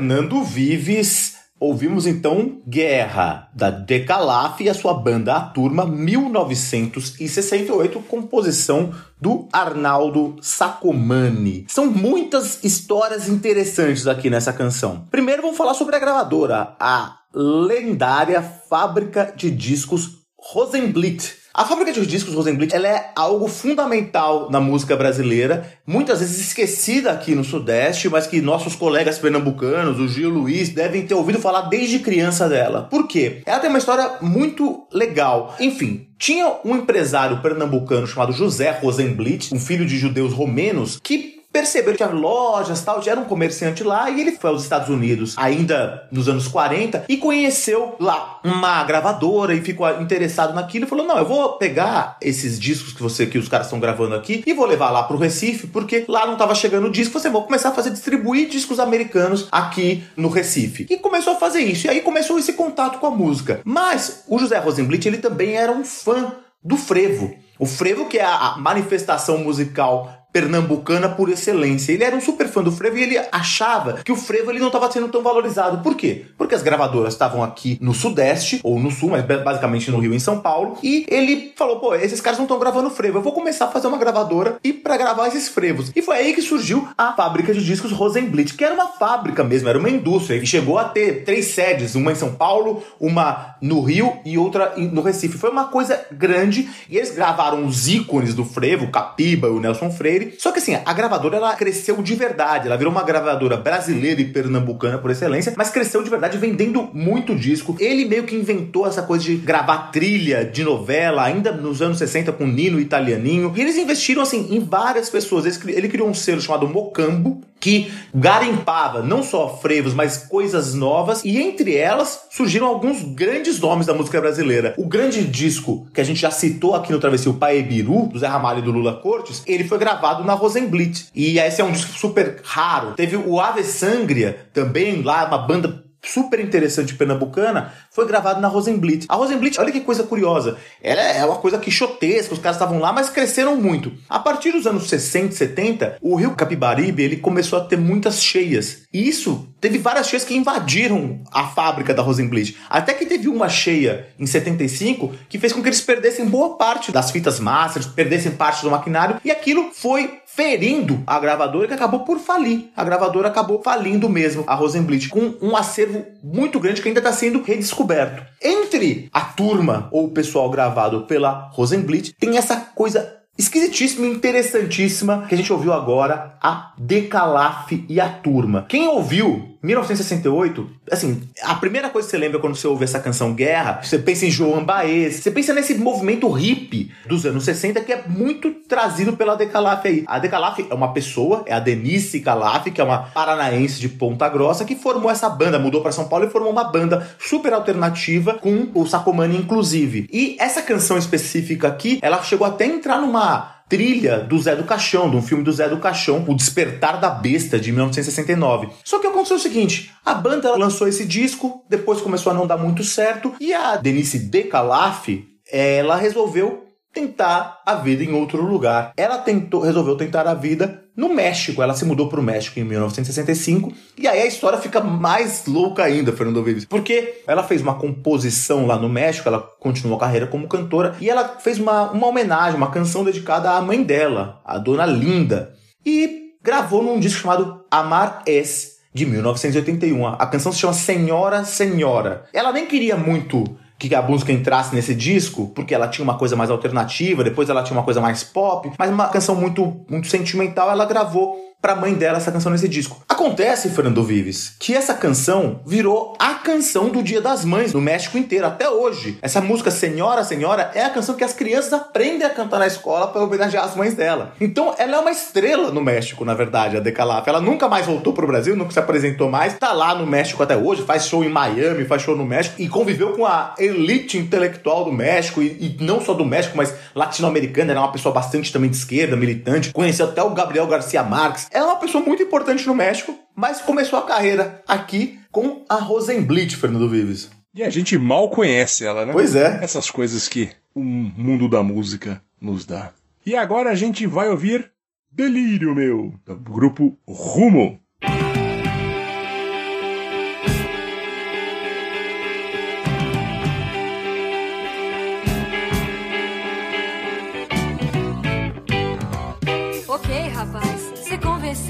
[0.00, 1.34] Fernando Vives.
[1.60, 10.36] Ouvimos então Guerra, da Decalaf e a sua banda A Turma, 1968, composição do Arnaldo
[10.40, 11.66] Sacomani.
[11.68, 15.06] São muitas histórias interessantes aqui nessa canção.
[15.10, 21.39] Primeiro vamos falar sobre a gravadora, a lendária fábrica de discos Rosenblit.
[21.52, 27.10] A fábrica de discos Rosenblit ela é algo fundamental na música brasileira, muitas vezes esquecida
[27.10, 31.62] aqui no Sudeste, mas que nossos colegas pernambucanos, o Gil Luiz, devem ter ouvido falar
[31.62, 32.82] desde criança dela.
[32.82, 33.42] Por quê?
[33.44, 35.56] Ela tem uma história muito legal.
[35.58, 41.92] Enfim, tinha um empresário pernambucano chamado José Rosenblit, um filho de judeus romenos, que percebeu
[41.92, 45.34] que tinha lojas tal, já era um comerciante lá e ele foi aos Estados Unidos
[45.36, 51.06] ainda nos anos 40 e conheceu lá uma gravadora e ficou interessado naquilo e falou:
[51.06, 54.52] "Não, eu vou pegar esses discos que você que os caras estão gravando aqui e
[54.52, 57.74] vou levar lá pro Recife, porque lá não tava chegando disco, você vai começar a
[57.74, 60.86] fazer distribuir discos americanos aqui no Recife".
[60.88, 61.86] E começou a fazer isso.
[61.86, 63.60] E aí começou esse contato com a música.
[63.64, 66.32] Mas o José Rosenblit, ele também era um fã
[66.62, 67.34] do frevo.
[67.58, 71.92] O frevo que é a manifestação musical pernambucana por excelência.
[71.92, 74.68] Ele era um super fã do frevo e ele achava que o frevo ele não
[74.68, 75.82] estava sendo tão valorizado.
[75.82, 76.26] Por quê?
[76.36, 80.16] Porque as gravadoras estavam aqui no Sudeste, ou no Sul, mas basicamente no Rio e
[80.16, 83.32] em São Paulo, e ele falou, pô, esses caras não estão gravando frevo, eu vou
[83.32, 85.90] começar a fazer uma gravadora e para gravar esses frevos.
[85.94, 89.68] E foi aí que surgiu a fábrica de discos Rosenblit, que era uma fábrica mesmo,
[89.68, 93.80] era uma indústria, e chegou a ter três sedes, uma em São Paulo, uma no
[93.82, 95.38] Rio e outra no Recife.
[95.38, 99.60] Foi uma coisa grande, e eles gravaram os ícones do frevo, o Capiba e o
[99.60, 102.66] Nelson Freire, só que assim, a gravadora ela cresceu de verdade.
[102.66, 107.34] Ela virou uma gravadora brasileira e pernambucana por excelência, mas cresceu de verdade vendendo muito
[107.34, 107.76] disco.
[107.78, 112.32] Ele meio que inventou essa coisa de gravar trilha de novela, ainda nos anos 60
[112.32, 113.52] com Nino Italianinho.
[113.56, 115.64] E eles investiram assim em várias pessoas.
[115.66, 121.38] Ele criou um selo chamado Mocambo, que garimpava não só frevos, mas coisas novas, e
[121.38, 124.74] entre elas surgiram alguns grandes nomes da música brasileira.
[124.78, 128.18] O grande disco que a gente já citou aqui no Travessia, o Pai Biru, do
[128.18, 131.08] Zé Ramalho e do Lula Cortes, ele foi gravado na Rosenblit.
[131.14, 132.92] E esse é um disco super raro.
[132.94, 139.06] Teve o Ave Sangria também, lá uma banda super interessante pernambucana, foi gravado na Rosenblit.
[139.08, 142.92] A Rosenblit, olha que coisa curiosa, ela é uma coisa quixotesca, os caras estavam lá,
[142.92, 143.92] mas cresceram muito.
[144.08, 148.22] A partir dos anos 60 e 70, o rio Capibaribe ele começou a ter muitas
[148.22, 148.82] cheias.
[148.92, 152.56] E isso teve várias cheias que invadiram a fábrica da Rosenblit.
[152.68, 156.90] Até que teve uma cheia em 75 que fez com que eles perdessem boa parte
[156.90, 162.00] das fitas masters, perdessem parte do maquinário, e aquilo foi ferindo a gravadora que acabou
[162.00, 162.70] por falir.
[162.76, 165.89] A gravadora acabou falindo mesmo, a Rosenblit, com um acervo
[166.22, 168.22] muito grande que ainda está sendo redescoberto.
[168.42, 175.26] Entre a turma ou o pessoal gravado pela Rosenblit, tem essa coisa esquisitíssima e interessantíssima
[175.26, 178.66] que a gente ouviu agora, a Decalaf e a Turma.
[178.68, 183.34] Quem ouviu 1968, assim, a primeira coisa que você lembra quando você ouve essa canção
[183.34, 187.92] Guerra, você pensa em João Baez, você pensa nesse movimento hippie dos anos 60 que
[187.92, 190.04] é muito trazido pela Decalaf aí.
[190.06, 194.28] A Decalaf é uma pessoa, é a Denise Calaf, que é uma paranaense de Ponta
[194.28, 198.34] Grossa, que formou essa banda, mudou para São Paulo e formou uma banda super alternativa
[198.34, 200.08] com o Sacomani inclusive.
[200.10, 204.64] E essa canção específica aqui, ela chegou até a entrar numa trilha do Zé do
[204.64, 208.68] Caixão, de um filme do Zé do Caixão, O Despertar da Besta, de 1969.
[208.84, 212.58] Só que aconteceu o seguinte: a banda lançou esse disco, depois começou a não dar
[212.58, 215.08] muito certo, e a Denise Decalaf,
[215.50, 218.92] ela resolveu tentar a vida em outro lugar.
[218.96, 221.62] Ela tentou, resolveu tentar a vida no México.
[221.62, 225.84] Ela se mudou para o México em 1965 e aí a história fica mais louca
[225.84, 230.26] ainda, Fernando Vives, porque ela fez uma composição lá no México, ela continuou a carreira
[230.26, 234.58] como cantora e ela fez uma, uma homenagem, uma canção dedicada à mãe dela, a
[234.58, 240.06] Dona Linda, e gravou num disco chamado Amar Es de 1981.
[240.06, 242.24] A canção se chama Senhora Senhora.
[242.32, 243.44] Ela nem queria muito
[243.88, 247.62] que a música entrasse nesse disco, porque ela tinha uma coisa mais alternativa, depois ela
[247.62, 251.94] tinha uma coisa mais pop, mas uma canção muito, muito sentimental, ela gravou pra mãe
[251.94, 253.02] dela essa canção nesse disco.
[253.08, 258.16] Acontece, Fernando Vives, que essa canção virou a canção do Dia das Mães no México
[258.16, 259.18] inteiro, até hoje.
[259.20, 263.08] Essa música Senhora, Senhora é a canção que as crianças aprendem a cantar na escola
[263.08, 264.32] para homenagear as mães dela.
[264.40, 267.28] Então ela é uma estrela no México, na verdade, a Decalaf.
[267.28, 270.56] Ela nunca mais voltou pro Brasil, nunca se apresentou mais, tá lá no México até
[270.56, 274.84] hoje, faz show em Miami, faz show no México e conviveu com a elite intelectual
[274.84, 278.70] do México, e, e não só do México, mas latino-americana, era uma pessoa bastante também
[278.70, 281.49] de esquerda, militante, conheceu até o Gabriel Garcia Marques.
[281.50, 285.76] Ela é uma pessoa muito importante no México, mas começou a carreira aqui com a
[285.76, 287.30] Rosenblit, Fernando Vives.
[287.54, 289.12] E a gente mal conhece ela, né?
[289.12, 289.58] Pois é.
[289.62, 292.92] Essas coisas que o mundo da música nos dá.
[293.26, 294.70] E agora a gente vai ouvir
[295.10, 297.80] Delírio Meu, do grupo Rumo.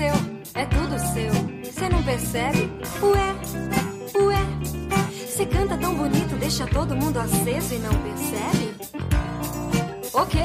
[0.01, 0.14] Convenceu,
[0.55, 1.32] é tudo seu.
[1.64, 2.70] Você não percebe?
[3.03, 4.36] Ué, ué.
[5.26, 8.74] Você canta tão bonito, deixa todo mundo aceso e não percebe?
[10.12, 10.40] Ok,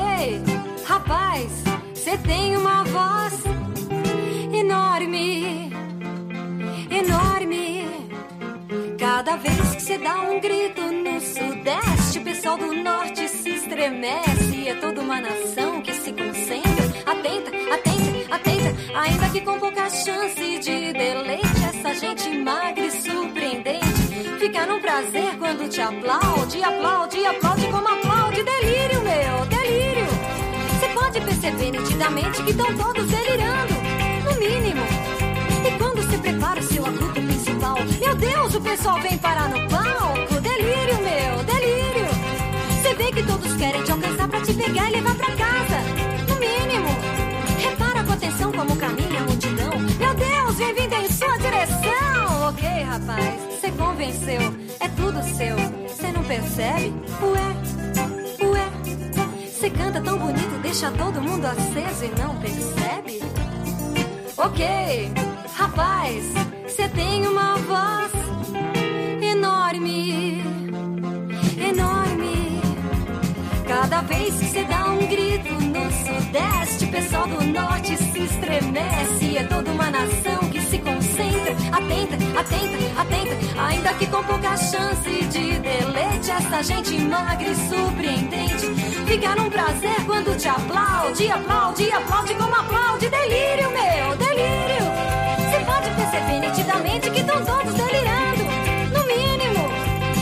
[0.86, 1.52] rapaz,
[1.94, 3.34] você tem uma voz
[4.54, 5.72] enorme,
[6.90, 7.86] enorme.
[8.98, 14.68] Cada vez que você dá um grito no sudeste, o pessoal do norte se estremece.
[14.68, 16.86] É toda uma nação que se concentra.
[17.06, 17.85] Atenta, atenta,
[18.36, 18.76] atenta.
[19.00, 23.86] Ainda que com pouca chance de deleite, essa gente magra e surpreendente.
[24.40, 28.44] Fica num prazer quando te aplaude, aplaude, aplaude como aplaude.
[28.44, 30.08] Delírio, meu, delírio.
[30.80, 33.74] Você pode perceber nitidamente que estão todos delirando,
[34.26, 34.86] no mínimo.
[35.66, 39.68] E quando você prepara o seu agudo principal, meu Deus, o pessoal vem parar no
[39.70, 40.42] palco.
[40.42, 42.08] Delírio, meu, delírio.
[42.82, 45.55] Você vê que todos querem te alcançar pra te pegar e levar pra casa,
[53.06, 54.42] rapaz, você convenceu,
[54.80, 55.56] é tudo seu.
[55.88, 56.94] Você não percebe?
[57.22, 59.48] Ué, ué.
[59.48, 63.22] Você canta tão bonito, deixa todo mundo aceso e não percebe?
[64.38, 65.12] Ok,
[65.56, 66.24] rapaz,
[66.64, 68.12] você tem uma voz
[69.22, 70.44] enorme,
[71.58, 72.62] enorme.
[73.68, 79.38] Cada vez que você dá um grito no sudeste, o pessoal do norte se estremece.
[79.38, 80.45] É toda uma nação.
[81.86, 83.62] Atenta, atenta, atenta.
[83.62, 88.74] Ainda que com pouca chance de deleite, essa gente magra e surpreendente.
[89.06, 93.08] Fica num prazer quando te aplaude, aplaude, aplaude como aplaude.
[93.08, 94.86] Delírio, meu, delírio.
[95.38, 98.44] Você pode perceber nitidamente que estão todos delirando,
[98.92, 99.70] no mínimo.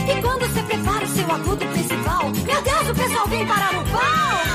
[0.06, 3.84] E quando você prepara o seu agudo principal, meu Deus, o pessoal vem parar no
[3.84, 4.53] palco.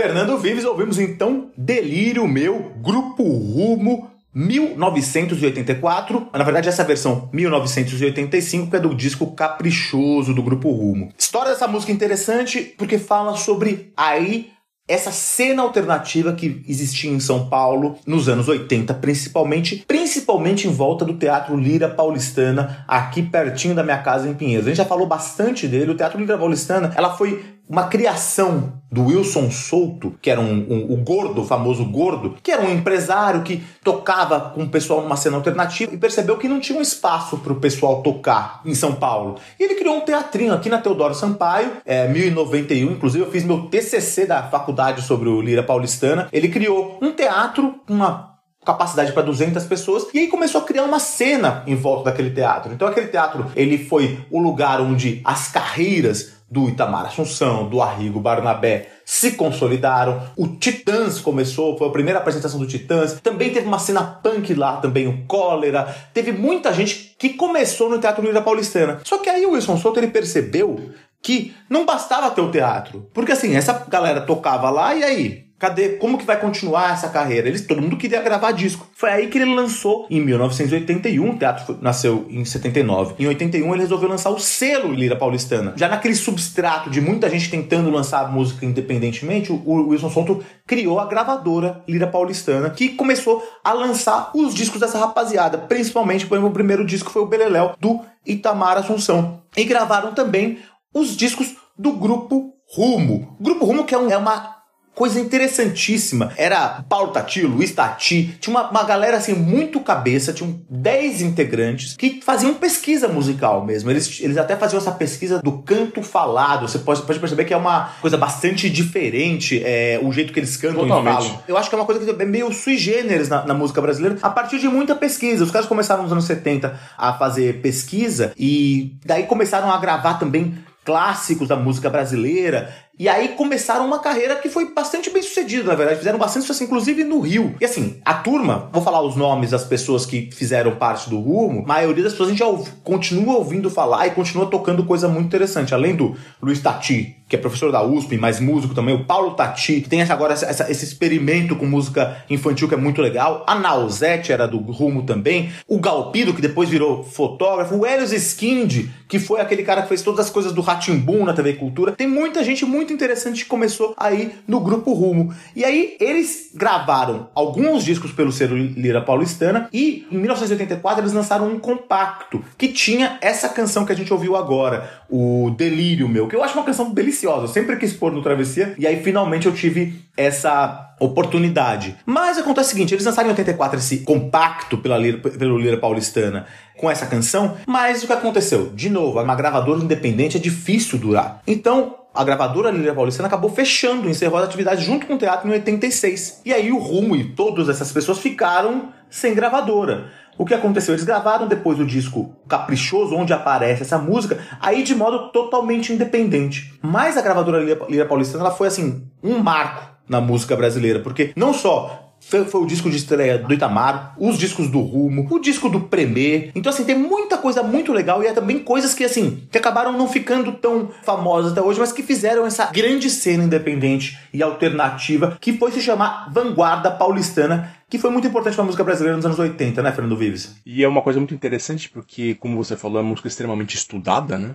[0.00, 8.76] Fernando Vives, ouvimos então Delírio Meu, Grupo Rumo, 1984, na verdade essa versão 1985 que
[8.76, 11.12] é do disco Caprichoso do Grupo Rumo.
[11.18, 14.48] História dessa música interessante porque fala sobre aí
[14.88, 21.04] essa cena alternativa que existia em São Paulo nos anos 80, principalmente, principalmente em volta
[21.04, 24.66] do Teatro Lira Paulistana, aqui pertinho da minha casa em Pinheiros.
[24.66, 25.90] A gente já falou bastante dele.
[25.90, 30.92] O Teatro Lira Paulistana, ela foi uma criação do Wilson Souto, que era um, um-
[30.94, 35.16] o gordo, o famoso gordo, que era um empresário que tocava com o pessoal numa
[35.16, 38.94] cena alternativa e percebeu que não tinha um espaço para o pessoal tocar em São
[38.94, 39.36] Paulo.
[39.58, 43.62] E ele criou um teatrinho aqui na Teodoro Sampaio, é, 1091, inclusive eu fiz meu
[43.68, 46.28] TCC da faculdade sobre o Lira Paulistana.
[46.32, 48.28] Ele criou um teatro, uma
[48.64, 52.72] capacidade para 200 pessoas e aí começou a criar uma cena em volta daquele teatro.
[52.72, 58.18] Então aquele teatro, ele foi o lugar onde as carreiras do Itamar Assunção, do Arrigo
[58.18, 60.20] Barnabé se consolidaram.
[60.36, 63.20] O Titãs começou, foi a primeira apresentação do Titãs.
[63.20, 65.84] Também teve uma cena punk lá, também o Cólera.
[66.12, 69.00] Teve muita gente que começou no Teatro Lira Paulistana.
[69.04, 70.90] Só que aí o Wilson Souto ele percebeu
[71.22, 73.08] que não bastava ter o teatro.
[73.12, 75.49] Porque assim, essa galera tocava lá e aí?
[75.60, 75.90] Cadê?
[75.90, 77.46] Como que vai continuar essa carreira?
[77.46, 78.88] Eles, todo mundo queria gravar disco.
[78.94, 83.14] Foi aí que ele lançou em 1981, o teatro foi- nasceu em 79.
[83.22, 85.74] Em 81 ele resolveu lançar o selo Lira Paulistana.
[85.76, 90.98] Já naquele substrato de muita gente tentando lançar música independentemente, o o Wilson Souto criou
[90.98, 95.58] a gravadora Lira Paulistana, que começou a lançar os discos dessa rapaziada.
[95.58, 99.42] Principalmente, por exemplo, o primeiro disco foi o Beleléu, do Itamar Assunção.
[99.54, 100.58] E gravaram também
[100.94, 103.36] os discos do Grupo Rumo.
[103.40, 104.59] Grupo Rumo que é, um- é uma
[104.94, 106.32] coisa interessantíssima.
[106.36, 111.96] Era Paulo Tati, Luiz Tati, tinha uma, uma galera assim muito cabeça, tinham 10 integrantes
[111.96, 113.90] que faziam pesquisa musical mesmo.
[113.90, 116.68] Eles, eles até faziam essa pesquisa do canto falado.
[116.68, 120.56] Você pode, pode perceber que é uma coisa bastante diferente é, o jeito que eles
[120.56, 121.24] cantam Totalmente.
[121.24, 121.42] e falam.
[121.48, 124.18] Eu acho que é uma coisa que é meio sui generis na, na música brasileira,
[124.20, 125.44] a partir de muita pesquisa.
[125.44, 130.54] Os caras começaram nos anos 70 a fazer pesquisa e daí começaram a gravar também
[130.84, 132.74] clássicos da música brasileira.
[133.00, 135.96] E aí começaram uma carreira que foi bastante bem sucedida, na verdade.
[136.00, 137.54] Fizeram bastante sucesso, inclusive no Rio.
[137.58, 141.60] E assim, a turma, vou falar os nomes das pessoas que fizeram parte do rumo,
[141.64, 145.08] a maioria das pessoas a gente já ouve- continua ouvindo falar e continua tocando coisa
[145.08, 145.72] muito interessante.
[145.72, 149.80] Além do Luiz Tati, que é professor da USP, mas músico também, o Paulo Tati,
[149.80, 153.44] que tem essa, agora essa- esse experimento com música infantil que é muito legal.
[153.46, 155.50] A Nausete era do rumo também.
[155.66, 157.76] O Galpido, que depois virou fotógrafo.
[157.76, 161.32] O Helios Skind, que foi aquele cara que fez todas as coisas do Ratimbum na
[161.32, 161.92] TV Cultura.
[161.92, 165.34] Tem muita gente muito interessante que começou aí no grupo Rumo.
[165.54, 171.48] E aí eles gravaram alguns discos pelo Cero Lira Paulistana e em 1984 eles lançaram
[171.48, 176.36] um compacto que tinha essa canção que a gente ouviu agora, o Delírio Meu, que
[176.36, 177.44] eu acho uma canção deliciosa.
[177.44, 181.96] Eu sempre quis pôr no Travessia e aí finalmente eu tive essa oportunidade.
[182.04, 186.46] Mas acontece o seguinte, eles lançaram em 84 esse compacto pela Lira, pelo Lira Paulistana
[186.76, 188.70] com essa canção, mas o que aconteceu?
[188.74, 191.42] De novo, uma gravadora independente é difícil durar.
[191.46, 195.52] Então, a gravadora Lira Paulistana acabou fechando, encerrou as atividades junto com o teatro em
[195.52, 196.42] 86.
[196.44, 200.10] E aí o Rumo e todas essas pessoas ficaram sem gravadora.
[200.36, 200.94] O que aconteceu?
[200.94, 206.78] Eles gravaram depois o disco Caprichoso, onde aparece essa música, aí de modo totalmente independente.
[206.82, 211.52] Mas a gravadora Lira Paulistana ela foi assim, um marco na música brasileira, porque não
[211.52, 215.68] só foi, foi o disco de estreia do Itamar, os discos do Rumo, o disco
[215.68, 216.52] do Premier.
[216.54, 219.92] Então, assim, tem muita coisa muito legal e é também coisas que, assim, que acabaram
[219.92, 225.36] não ficando tão famosas até hoje, mas que fizeram essa grande cena independente e alternativa
[225.40, 229.38] que foi se chamar Vanguarda Paulistana, que foi muito importante pra música brasileira nos anos
[229.38, 230.54] 80, né, Fernando Vives?
[230.64, 234.38] E é uma coisa muito interessante porque, como você falou, é uma música extremamente estudada,
[234.38, 234.54] né?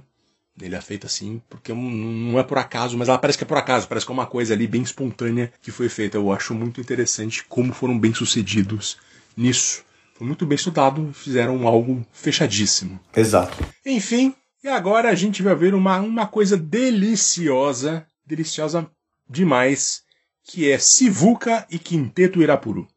[0.61, 3.57] Ele é feito assim porque não é por acaso, mas ela parece que é por
[3.57, 6.17] acaso, parece que é uma coisa ali bem espontânea que foi feita.
[6.17, 8.97] Eu acho muito interessante como foram bem sucedidos
[9.35, 9.83] nisso.
[10.17, 12.99] Foi muito bem estudado, fizeram algo fechadíssimo.
[13.13, 13.65] Exato.
[13.85, 14.33] Enfim,
[14.63, 18.89] e agora a gente vai ver uma, uma coisa deliciosa, deliciosa
[19.29, 20.03] demais,
[20.43, 22.87] que é Sivuca e Quinteto Irapuru.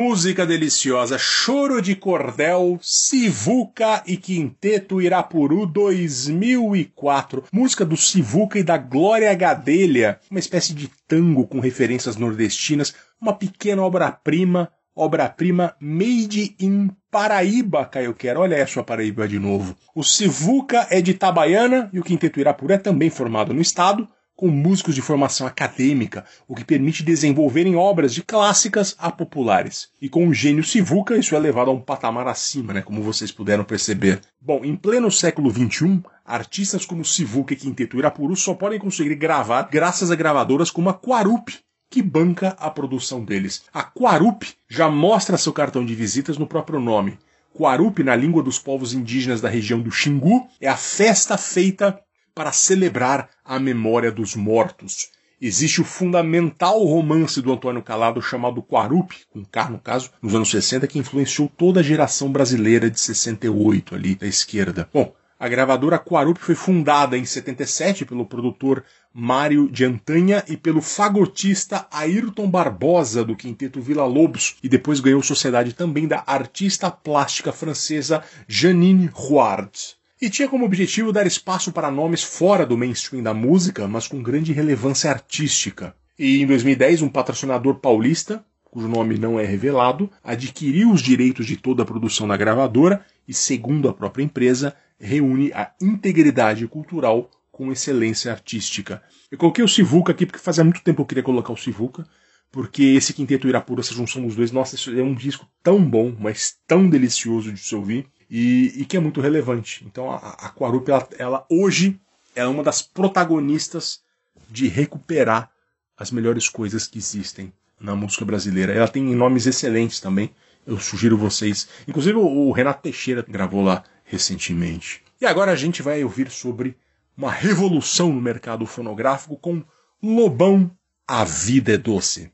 [0.00, 1.18] Música deliciosa!
[1.18, 7.44] Choro de Cordel, Sivuca e Quinteto Irapuru 2004.
[7.52, 10.18] Música do Sivuca e da Glória Gadelha.
[10.30, 12.94] Uma espécie de tango com referências nordestinas.
[13.20, 14.72] Uma pequena obra-prima.
[14.96, 18.40] Obra-prima made in Paraíba, Caio Quero.
[18.40, 19.76] Olha aí a sua Paraíba de novo.
[19.94, 24.08] O Sivuca é de Itabaiana e o Quinteto Irapuru é também formado no estado
[24.40, 29.90] com músicos de formação acadêmica, o que permite desenvolverem obras de clássicas a populares.
[30.00, 33.30] E com o gênio Sivuca, isso é levado a um patamar acima, né, como vocês
[33.30, 34.18] puderam perceber.
[34.40, 39.68] Bom, em pleno século XXI, artistas como Sivuca e Quinteto Irapuru só podem conseguir gravar
[39.70, 41.52] graças a gravadoras como a Quarup,
[41.90, 43.64] que banca a produção deles.
[43.74, 47.18] A Quarup já mostra seu cartão de visitas no próprio nome.
[47.54, 52.00] Quarup, na língua dos povos indígenas da região do Xingu, é a festa feita
[52.34, 55.10] para celebrar a memória dos mortos.
[55.40, 60.50] Existe o fundamental romance do Antônio Calado chamado Quarup, com K no caso, nos anos
[60.50, 64.86] 60, que influenciou toda a geração brasileira de 68 ali da esquerda.
[64.92, 70.82] Bom, a gravadora Quarup foi fundada em 77 pelo produtor Mário de Antanha e pelo
[70.82, 77.50] fagotista Ayrton Barbosa do quinteto Vila Lobos e depois ganhou sociedade também da artista plástica
[77.50, 79.98] francesa Janine Huard.
[80.20, 84.22] E tinha como objetivo dar espaço para nomes fora do mainstream da música, mas com
[84.22, 85.96] grande relevância artística.
[86.18, 91.56] E em 2010, um patrocinador paulista, cujo nome não é revelado, adquiriu os direitos de
[91.56, 97.72] toda a produção da gravadora e, segundo a própria empresa, reúne a integridade cultural com
[97.72, 99.02] excelência artística.
[99.30, 102.06] Eu coloquei o Sivuca aqui porque fazia muito tempo que eu queria colocar o Sivuca,
[102.52, 106.58] porque esse quinteto Irapura, essa junção dos dois, nossa, é um disco tão bom, mas
[106.66, 109.84] tão delicioso de se ouvir e, e que é muito relevante.
[109.84, 112.00] Então a, a Quarup, ela, ela hoje
[112.36, 114.00] é uma das protagonistas
[114.48, 115.50] de recuperar
[115.96, 118.72] as melhores coisas que existem na música brasileira.
[118.72, 120.30] Ela tem nomes excelentes também.
[120.66, 121.68] Eu sugiro vocês.
[121.88, 125.02] Inclusive o Renato Teixeira gravou lá recentemente.
[125.20, 126.76] E agora a gente vai ouvir sobre
[127.16, 129.62] uma revolução no mercado fonográfico com
[130.02, 130.70] Lobão
[131.06, 132.32] A Vida é Doce.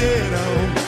[0.00, 0.79] down.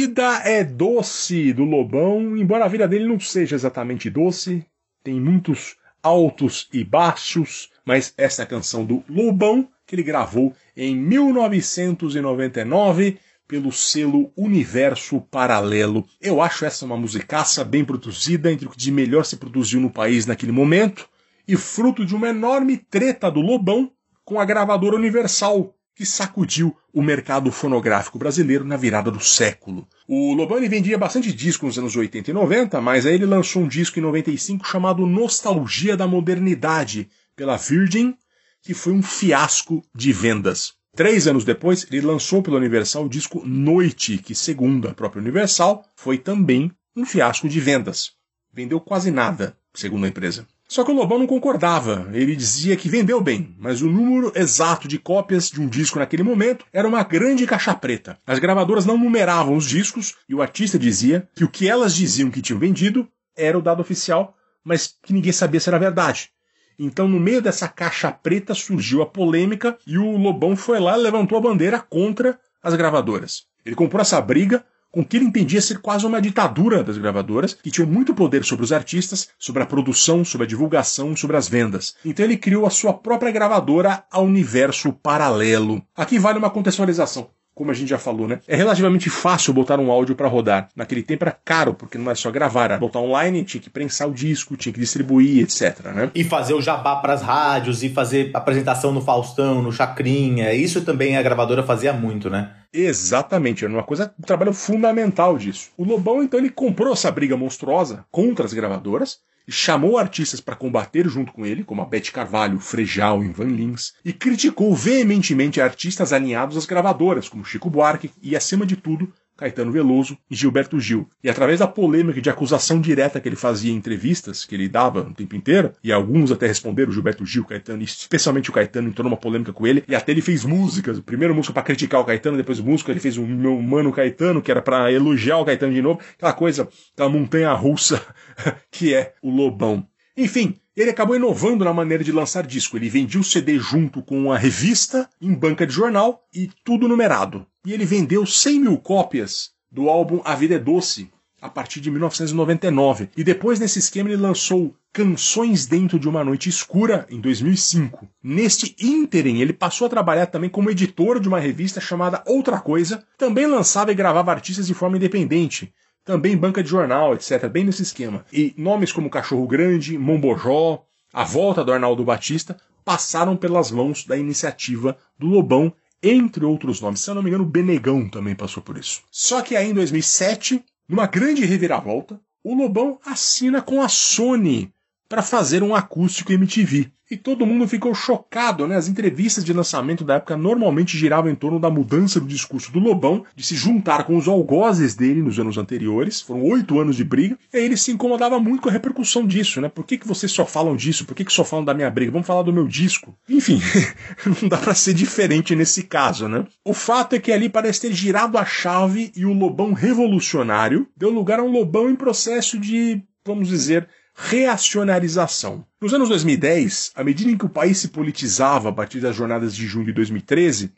[0.00, 4.64] Vida é doce do Lobão, embora a vida dele não seja exatamente doce,
[5.02, 10.54] tem muitos altos e baixos, mas essa é a canção do Lobão que ele gravou
[10.76, 13.18] em 1999
[13.48, 16.06] pelo selo Universo Paralelo.
[16.20, 19.90] Eu acho essa uma musicaça bem produzida, entre o que de melhor se produziu no
[19.90, 21.08] país naquele momento,
[21.48, 23.90] e fruto de uma enorme treta do Lobão
[24.24, 29.84] com a gravadora Universal, que sacudiu o mercado fonográfico brasileiro na virada do século.
[30.06, 33.66] O Lobão vendia bastante disco nos anos 80 e 90, mas aí ele lançou um
[33.66, 38.14] disco em 95 chamado Nostalgia da Modernidade, pela Virgin,
[38.62, 40.74] que foi um fiasco de vendas.
[40.94, 45.84] Três anos depois, ele lançou pela Universal o disco Noite, que, segundo a própria Universal,
[45.96, 48.12] foi também um fiasco de vendas.
[48.52, 50.46] Vendeu quase nada, segundo a empresa.
[50.68, 52.10] Só que o Lobão não concordava.
[52.12, 56.22] Ele dizia que vendeu bem, mas o número exato de cópias de um disco naquele
[56.22, 58.18] momento era uma grande caixa preta.
[58.26, 62.30] As gravadoras não numeravam os discos e o artista dizia que o que elas diziam
[62.30, 66.30] que tinham vendido era o dado oficial, mas que ninguém sabia se era verdade.
[66.78, 71.02] Então, no meio dessa caixa preta surgiu a polêmica e o Lobão foi lá e
[71.02, 73.44] levantou a bandeira contra as gravadoras.
[73.64, 77.54] Ele comprou essa briga com o que ele entendia ser quase uma ditadura das gravadoras,
[77.54, 81.48] que tinham muito poder sobre os artistas, sobre a produção, sobre a divulgação, sobre as
[81.48, 81.94] vendas.
[82.04, 85.82] Então ele criou a sua própria gravadora, a Universo Paralelo.
[85.94, 87.30] Aqui vale uma contextualização.
[87.58, 88.38] Como a gente já falou, né?
[88.46, 90.68] É relativamente fácil botar um áudio para rodar.
[90.76, 94.08] Naquele tempo era caro, porque não é só gravar, era botar online, tinha que prensar
[94.08, 95.86] o disco, tinha que distribuir, etc.
[95.86, 96.08] Né?
[96.14, 100.54] E fazer o jabá pras rádios, e fazer apresentação no Faustão, no Chacrinha.
[100.54, 102.52] Isso também a gravadora fazia muito, né?
[102.72, 105.70] Exatamente, era uma coisa, um trabalho fundamental disso.
[105.76, 111.08] O Lobão, então, ele comprou essa briga monstruosa contra as gravadoras chamou artistas para combater
[111.08, 116.12] junto com ele, como a Beth Carvalho, Frejal e Van Lins, e criticou veementemente artistas
[116.12, 121.08] alinhados às gravadoras, como Chico Buarque e, acima de tudo, Caetano Veloso e Gilberto Gil.
[121.22, 125.00] E através da polêmica de acusação direta que ele fazia em entrevistas, que ele dava
[125.02, 129.16] o tempo inteiro, e alguns até responderam, Gilberto Gil, Caetano, especialmente o Caetano entrou numa
[129.16, 132.58] polêmica com ele, e até ele fez músicas, primeiro música para criticar o Caetano, depois
[132.58, 136.00] música, ele fez o meu mano Caetano, que era para elogiar o Caetano de novo,
[136.16, 138.04] aquela coisa, aquela montanha russa
[138.72, 139.86] que é o Lobão.
[140.16, 142.76] Enfim, ele acabou inovando na maneira de lançar disco.
[142.76, 147.46] Ele vendia o CD junto com a revista, em banca de jornal e tudo numerado.
[147.68, 151.90] E ele vendeu 100 mil cópias do álbum A Vida é Doce a partir de
[151.90, 153.10] 1999.
[153.14, 158.08] E depois, nesse esquema, ele lançou Canções Dentro de uma Noite Escura em 2005.
[158.22, 163.04] Neste ínterim, ele passou a trabalhar também como editor de uma revista chamada Outra Coisa.
[163.18, 165.70] Também lançava e gravava artistas de forma independente
[166.06, 168.24] também banca de jornal, etc., bem nesse esquema.
[168.32, 174.16] E nomes como Cachorro Grande, Mombojó, a volta do Arnaldo Batista passaram pelas mãos da
[174.16, 175.70] iniciativa do Lobão,
[176.02, 177.00] entre outros nomes.
[177.00, 179.02] Se eu não me engano, o Benegão também passou por isso.
[179.10, 184.72] Só que aí em 2007, numa grande reviravolta, o Lobão assina com a Sony
[185.08, 186.90] para fazer um acústico MTV.
[187.10, 188.76] E todo mundo ficou chocado, né?
[188.76, 192.78] As entrevistas de lançamento da época normalmente giravam em torno da mudança do discurso do
[192.78, 196.20] Lobão, de se juntar com os algozes dele nos anos anteriores.
[196.20, 197.38] Foram oito anos de briga.
[197.50, 199.70] E aí ele se incomodava muito com a repercussão disso, né?
[199.70, 201.06] Por que, que vocês só falam disso?
[201.06, 202.12] Por que, que só falam da minha briga?
[202.12, 203.16] Vamos falar do meu disco.
[203.26, 203.58] Enfim,
[204.42, 206.44] não dá para ser diferente nesse caso, né?
[206.62, 211.08] O fato é que ali parece ter girado a chave e o Lobão revolucionário deu
[211.08, 213.88] lugar a um Lobão em processo de, vamos dizer,
[214.20, 215.64] reacionarização.
[215.80, 219.54] Nos anos 2010, à medida em que o país se politizava a partir das jornadas
[219.54, 220.72] de junho de 2013,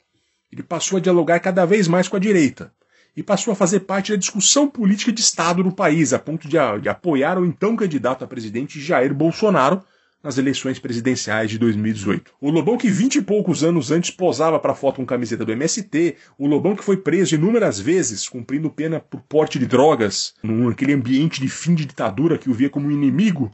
[0.52, 2.70] ele passou a dialogar cada vez mais com a direita
[3.16, 6.58] e passou a fazer parte da discussão política de Estado no país, a ponto de,
[6.82, 9.82] de apoiar o então candidato a presidente Jair Bolsonaro
[10.22, 12.32] nas eleições presidenciais de 2018.
[12.40, 16.16] O Lobão que vinte e poucos anos antes posava para foto com camiseta do MST,
[16.38, 21.40] o Lobão que foi preso inúmeras vezes, cumprindo pena por porte de drogas, naquele ambiente
[21.40, 23.50] de fim de ditadura que o via como inimigo,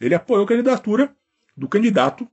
[0.00, 1.14] ele apoiou a candidatura
[1.56, 2.28] do candidato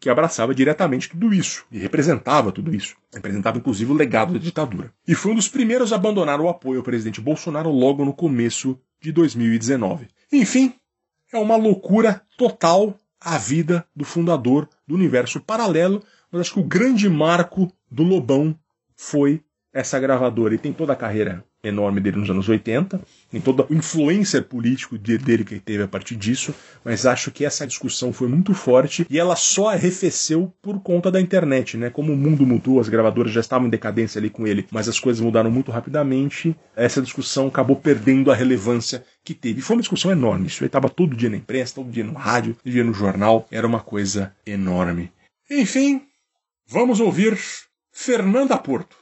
[0.00, 2.96] que abraçava diretamente tudo isso e representava tudo isso.
[3.12, 4.92] Representava inclusive o legado da ditadura.
[5.06, 8.80] E foi um dos primeiros a abandonar o apoio ao presidente Bolsonaro logo no começo
[9.00, 10.08] de 2019.
[10.32, 10.72] Enfim,
[11.32, 16.64] é uma loucura total a vida do fundador do universo paralelo, mas acho que o
[16.64, 18.58] grande marco do Lobão
[18.96, 20.54] foi essa gravadora.
[20.54, 23.00] E tem toda a carreira enorme dele nos anos 80,
[23.30, 26.54] tem toda a influência político dele que ele teve a partir disso,
[26.84, 31.20] mas acho que essa discussão foi muito forte e ela só arrefeceu por conta da
[31.20, 31.90] internet, né?
[31.90, 34.98] Como o mundo mudou, as gravadoras já estavam em decadência ali com ele, mas as
[34.98, 39.60] coisas mudaram muito rapidamente, essa discussão acabou perdendo a relevância que teve.
[39.60, 42.54] Foi uma discussão enorme, isso aí estava todo dia na imprensa, todo dia no rádio,
[42.54, 45.12] todo dia no jornal, era uma coisa enorme.
[45.50, 46.02] Enfim,
[46.66, 47.38] vamos ouvir
[47.92, 48.99] Fernanda Porto.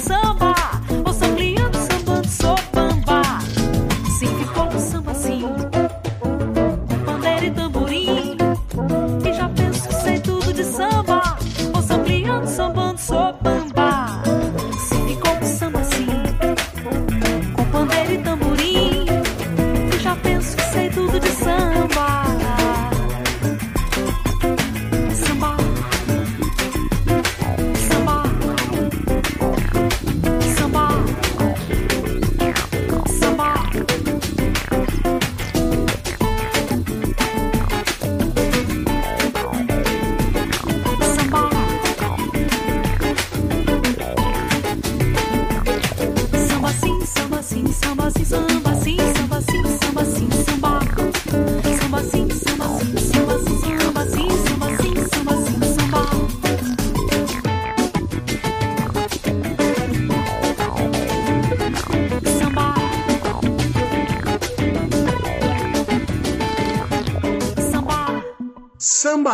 [0.00, 0.47] samba.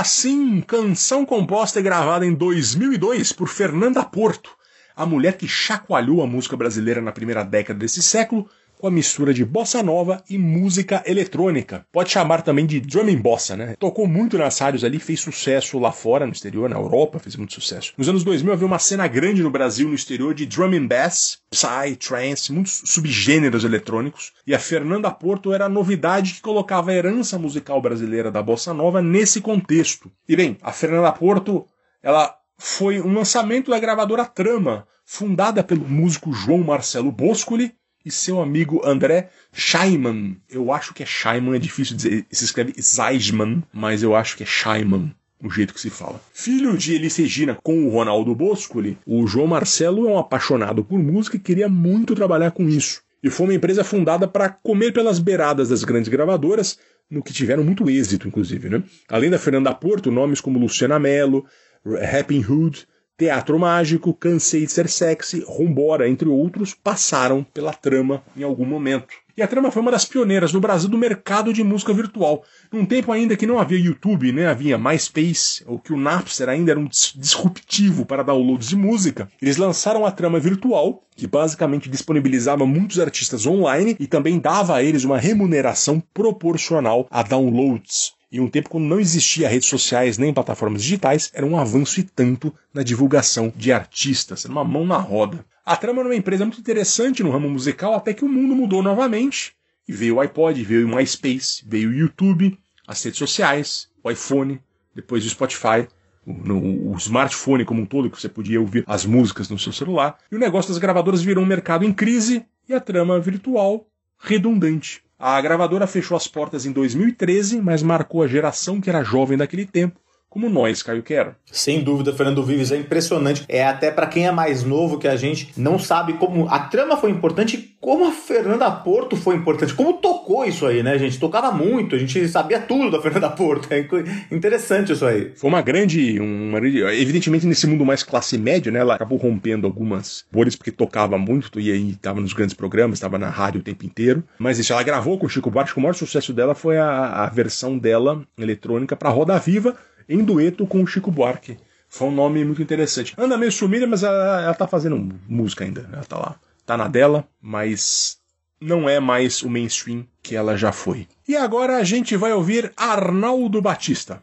[0.05, 4.51] Samba Sim, canção composta e gravada em 2002 por Fernanda Porto,
[4.95, 8.49] a mulher que chacoalhou a música brasileira na primeira década desse século
[8.85, 11.87] com a mistura de bossa nova e música eletrônica.
[11.91, 13.77] Pode chamar também de drumming bossa, né?
[13.79, 17.55] Tocou muito nas rádios ali, fez sucesso lá fora, no exterior, na Europa, fez muito
[17.55, 17.95] sucesso.
[17.97, 21.97] Nos anos 2000 havia uma cena grande no Brasil, no exterior, de drumming bass, psy,
[21.99, 24.35] trance, muitos subgêneros eletrônicos.
[24.47, 28.75] E a Fernanda Porto era a novidade que colocava a herança musical brasileira da bossa
[28.75, 30.13] nova nesse contexto.
[30.29, 31.65] E bem, a Fernanda Porto,
[32.03, 37.75] ela foi um lançamento da gravadora Trama, fundada pelo músico João Marcelo Boscoli,
[38.05, 40.37] e seu amigo André Scheiman.
[40.51, 44.43] Eu acho que é Scheiman, é difícil dizer, se escreve Zeisman, mas eu acho que
[44.43, 45.15] é Scheiman.
[45.43, 46.21] O jeito que se fala.
[46.33, 50.99] Filho de Elis Regina com o Ronaldo Boscoli, o João Marcelo é um apaixonado por
[50.99, 53.03] música e queria muito trabalhar com isso.
[53.23, 56.79] E foi uma empresa fundada para comer pelas beiradas das grandes gravadoras,
[57.11, 58.71] no que tiveram muito êxito, inclusive.
[58.71, 58.83] Né?
[59.09, 61.45] Além da Fernanda Porto, nomes como Luciana Mello,
[61.85, 62.87] Rapping Hood,
[63.17, 69.15] Teatro Mágico, Cansei de Ser Sexy, Rumbora, entre outros, passaram pela trama em algum momento.
[69.37, 72.45] E a trama foi uma das pioneiras no Brasil do mercado de música virtual.
[72.73, 74.49] Num tempo ainda que não havia YouTube, né?
[74.49, 79.57] havia MySpace, ou que o Napster ainda era um disruptivo para downloads de música, eles
[79.57, 85.05] lançaram a trama virtual, que basicamente disponibilizava muitos artistas online e também dava a eles
[85.05, 88.13] uma remuneração proporcional a downloads.
[88.35, 92.03] Em um tempo quando não existia redes sociais nem plataformas digitais, era um avanço e
[92.03, 95.47] tanto na divulgação de artistas, era uma mão na roda.
[95.65, 98.83] A Trama era uma empresa muito interessante no ramo musical até que o mundo mudou
[98.83, 99.55] novamente.
[99.87, 102.59] E veio o iPod, veio o MySpace, veio o YouTube,
[102.89, 104.61] as redes sociais, o iPhone,
[104.93, 105.87] depois o Spotify,
[106.27, 110.19] o, o smartphone como um todo, que você podia ouvir as músicas no seu celular.
[110.29, 113.87] E o negócio das gravadoras virou um mercado em crise e a trama virtual
[114.19, 115.04] redundante.
[115.19, 119.65] A gravadora fechou as portas em 2013, mas marcou a geração que era jovem daquele
[119.65, 120.01] tempo,
[120.35, 121.37] como nós, Caio Quero.
[121.47, 123.45] Sem dúvida, Fernando Vives é impressionante.
[123.49, 126.97] É até para quem é mais novo que a gente não sabe como a trama
[126.97, 129.73] foi importante e como a Fernanda Porto foi importante.
[129.73, 131.21] Como tocou isso aí, né, gente?
[131.21, 133.69] Tocava muito, a gente sabia tudo da Fernanda Porto.
[133.73, 133.87] É
[134.35, 135.31] interessante isso aí.
[135.37, 140.25] Foi uma grande, uma, evidentemente nesse mundo mais classe média, né, ela acabou rompendo algumas
[140.33, 143.87] bolhas porque tocava muito e aí estava nos grandes programas, estava na rádio o tempo
[143.87, 144.25] inteiro.
[144.37, 147.27] Mas isso, ela gravou com o Chico Buarque, o maior sucesso dela foi a, a
[147.29, 149.77] versão dela eletrônica para Roda Viva
[150.09, 151.57] em dueto com o Chico Buarque.
[151.89, 153.15] Foi um nome muito interessante.
[153.17, 154.99] Anda meio sumida, mas ela, ela tá fazendo
[155.29, 155.89] música ainda.
[155.93, 156.37] Ela tá lá.
[156.67, 158.19] Tá na dela, mas
[158.61, 161.07] não é mais o mainstream que ela já foi.
[161.29, 164.23] E agora a gente vai ouvir Arnaldo Batista.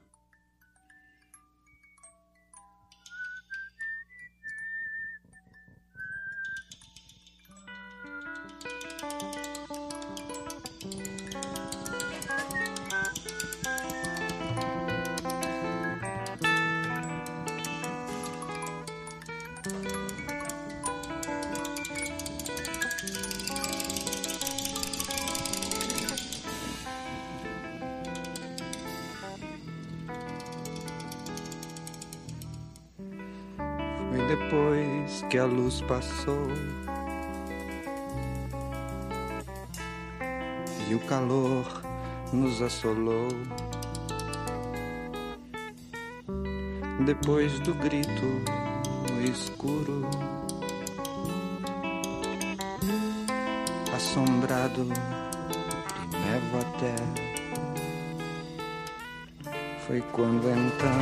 [35.31, 36.45] Que a luz passou
[40.89, 41.65] e o calor
[42.33, 43.29] nos assolou.
[47.05, 48.43] Depois do grito
[49.23, 50.05] escuro,
[53.95, 56.95] assombrado de névoa até.
[59.87, 60.99] Foi quando então,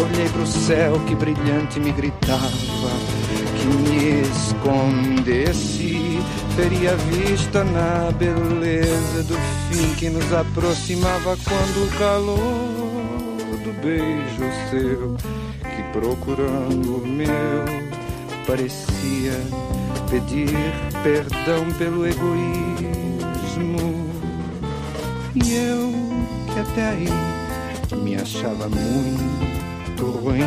[0.00, 2.48] Olhei pro céu que brilhante me gritava
[3.66, 6.18] me escondesse.
[6.56, 9.34] Teria vista na beleza do
[9.68, 13.34] fim que nos aproximava quando o calor
[13.64, 15.16] do beijo seu,
[15.60, 17.64] que procurando o meu,
[18.46, 19.32] parecia
[20.08, 20.50] pedir
[21.02, 22.44] perdão pelo egoísmo.
[25.34, 25.92] E eu,
[26.52, 27.08] que até aí
[28.00, 30.42] me achava muito ruim,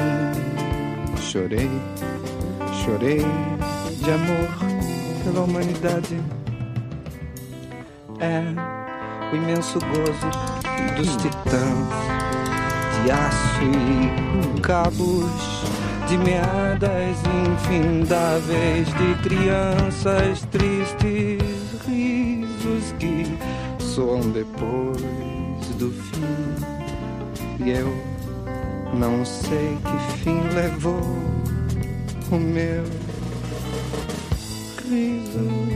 [1.19, 1.69] chorei
[2.87, 4.47] chorei de amor
[5.21, 6.17] pela humanidade.
[8.19, 8.41] É
[9.29, 10.29] o imenso gozo
[10.95, 12.07] dos titãs
[13.03, 15.65] de de aço e cabos
[16.07, 21.41] de meadas infindáveis de crianças tristes,
[21.85, 23.37] risos que
[23.83, 27.65] soam depois do fim.
[27.65, 27.93] E eu
[28.93, 31.36] não sei que fim levou
[32.31, 32.83] o meu
[34.89, 35.66] riso.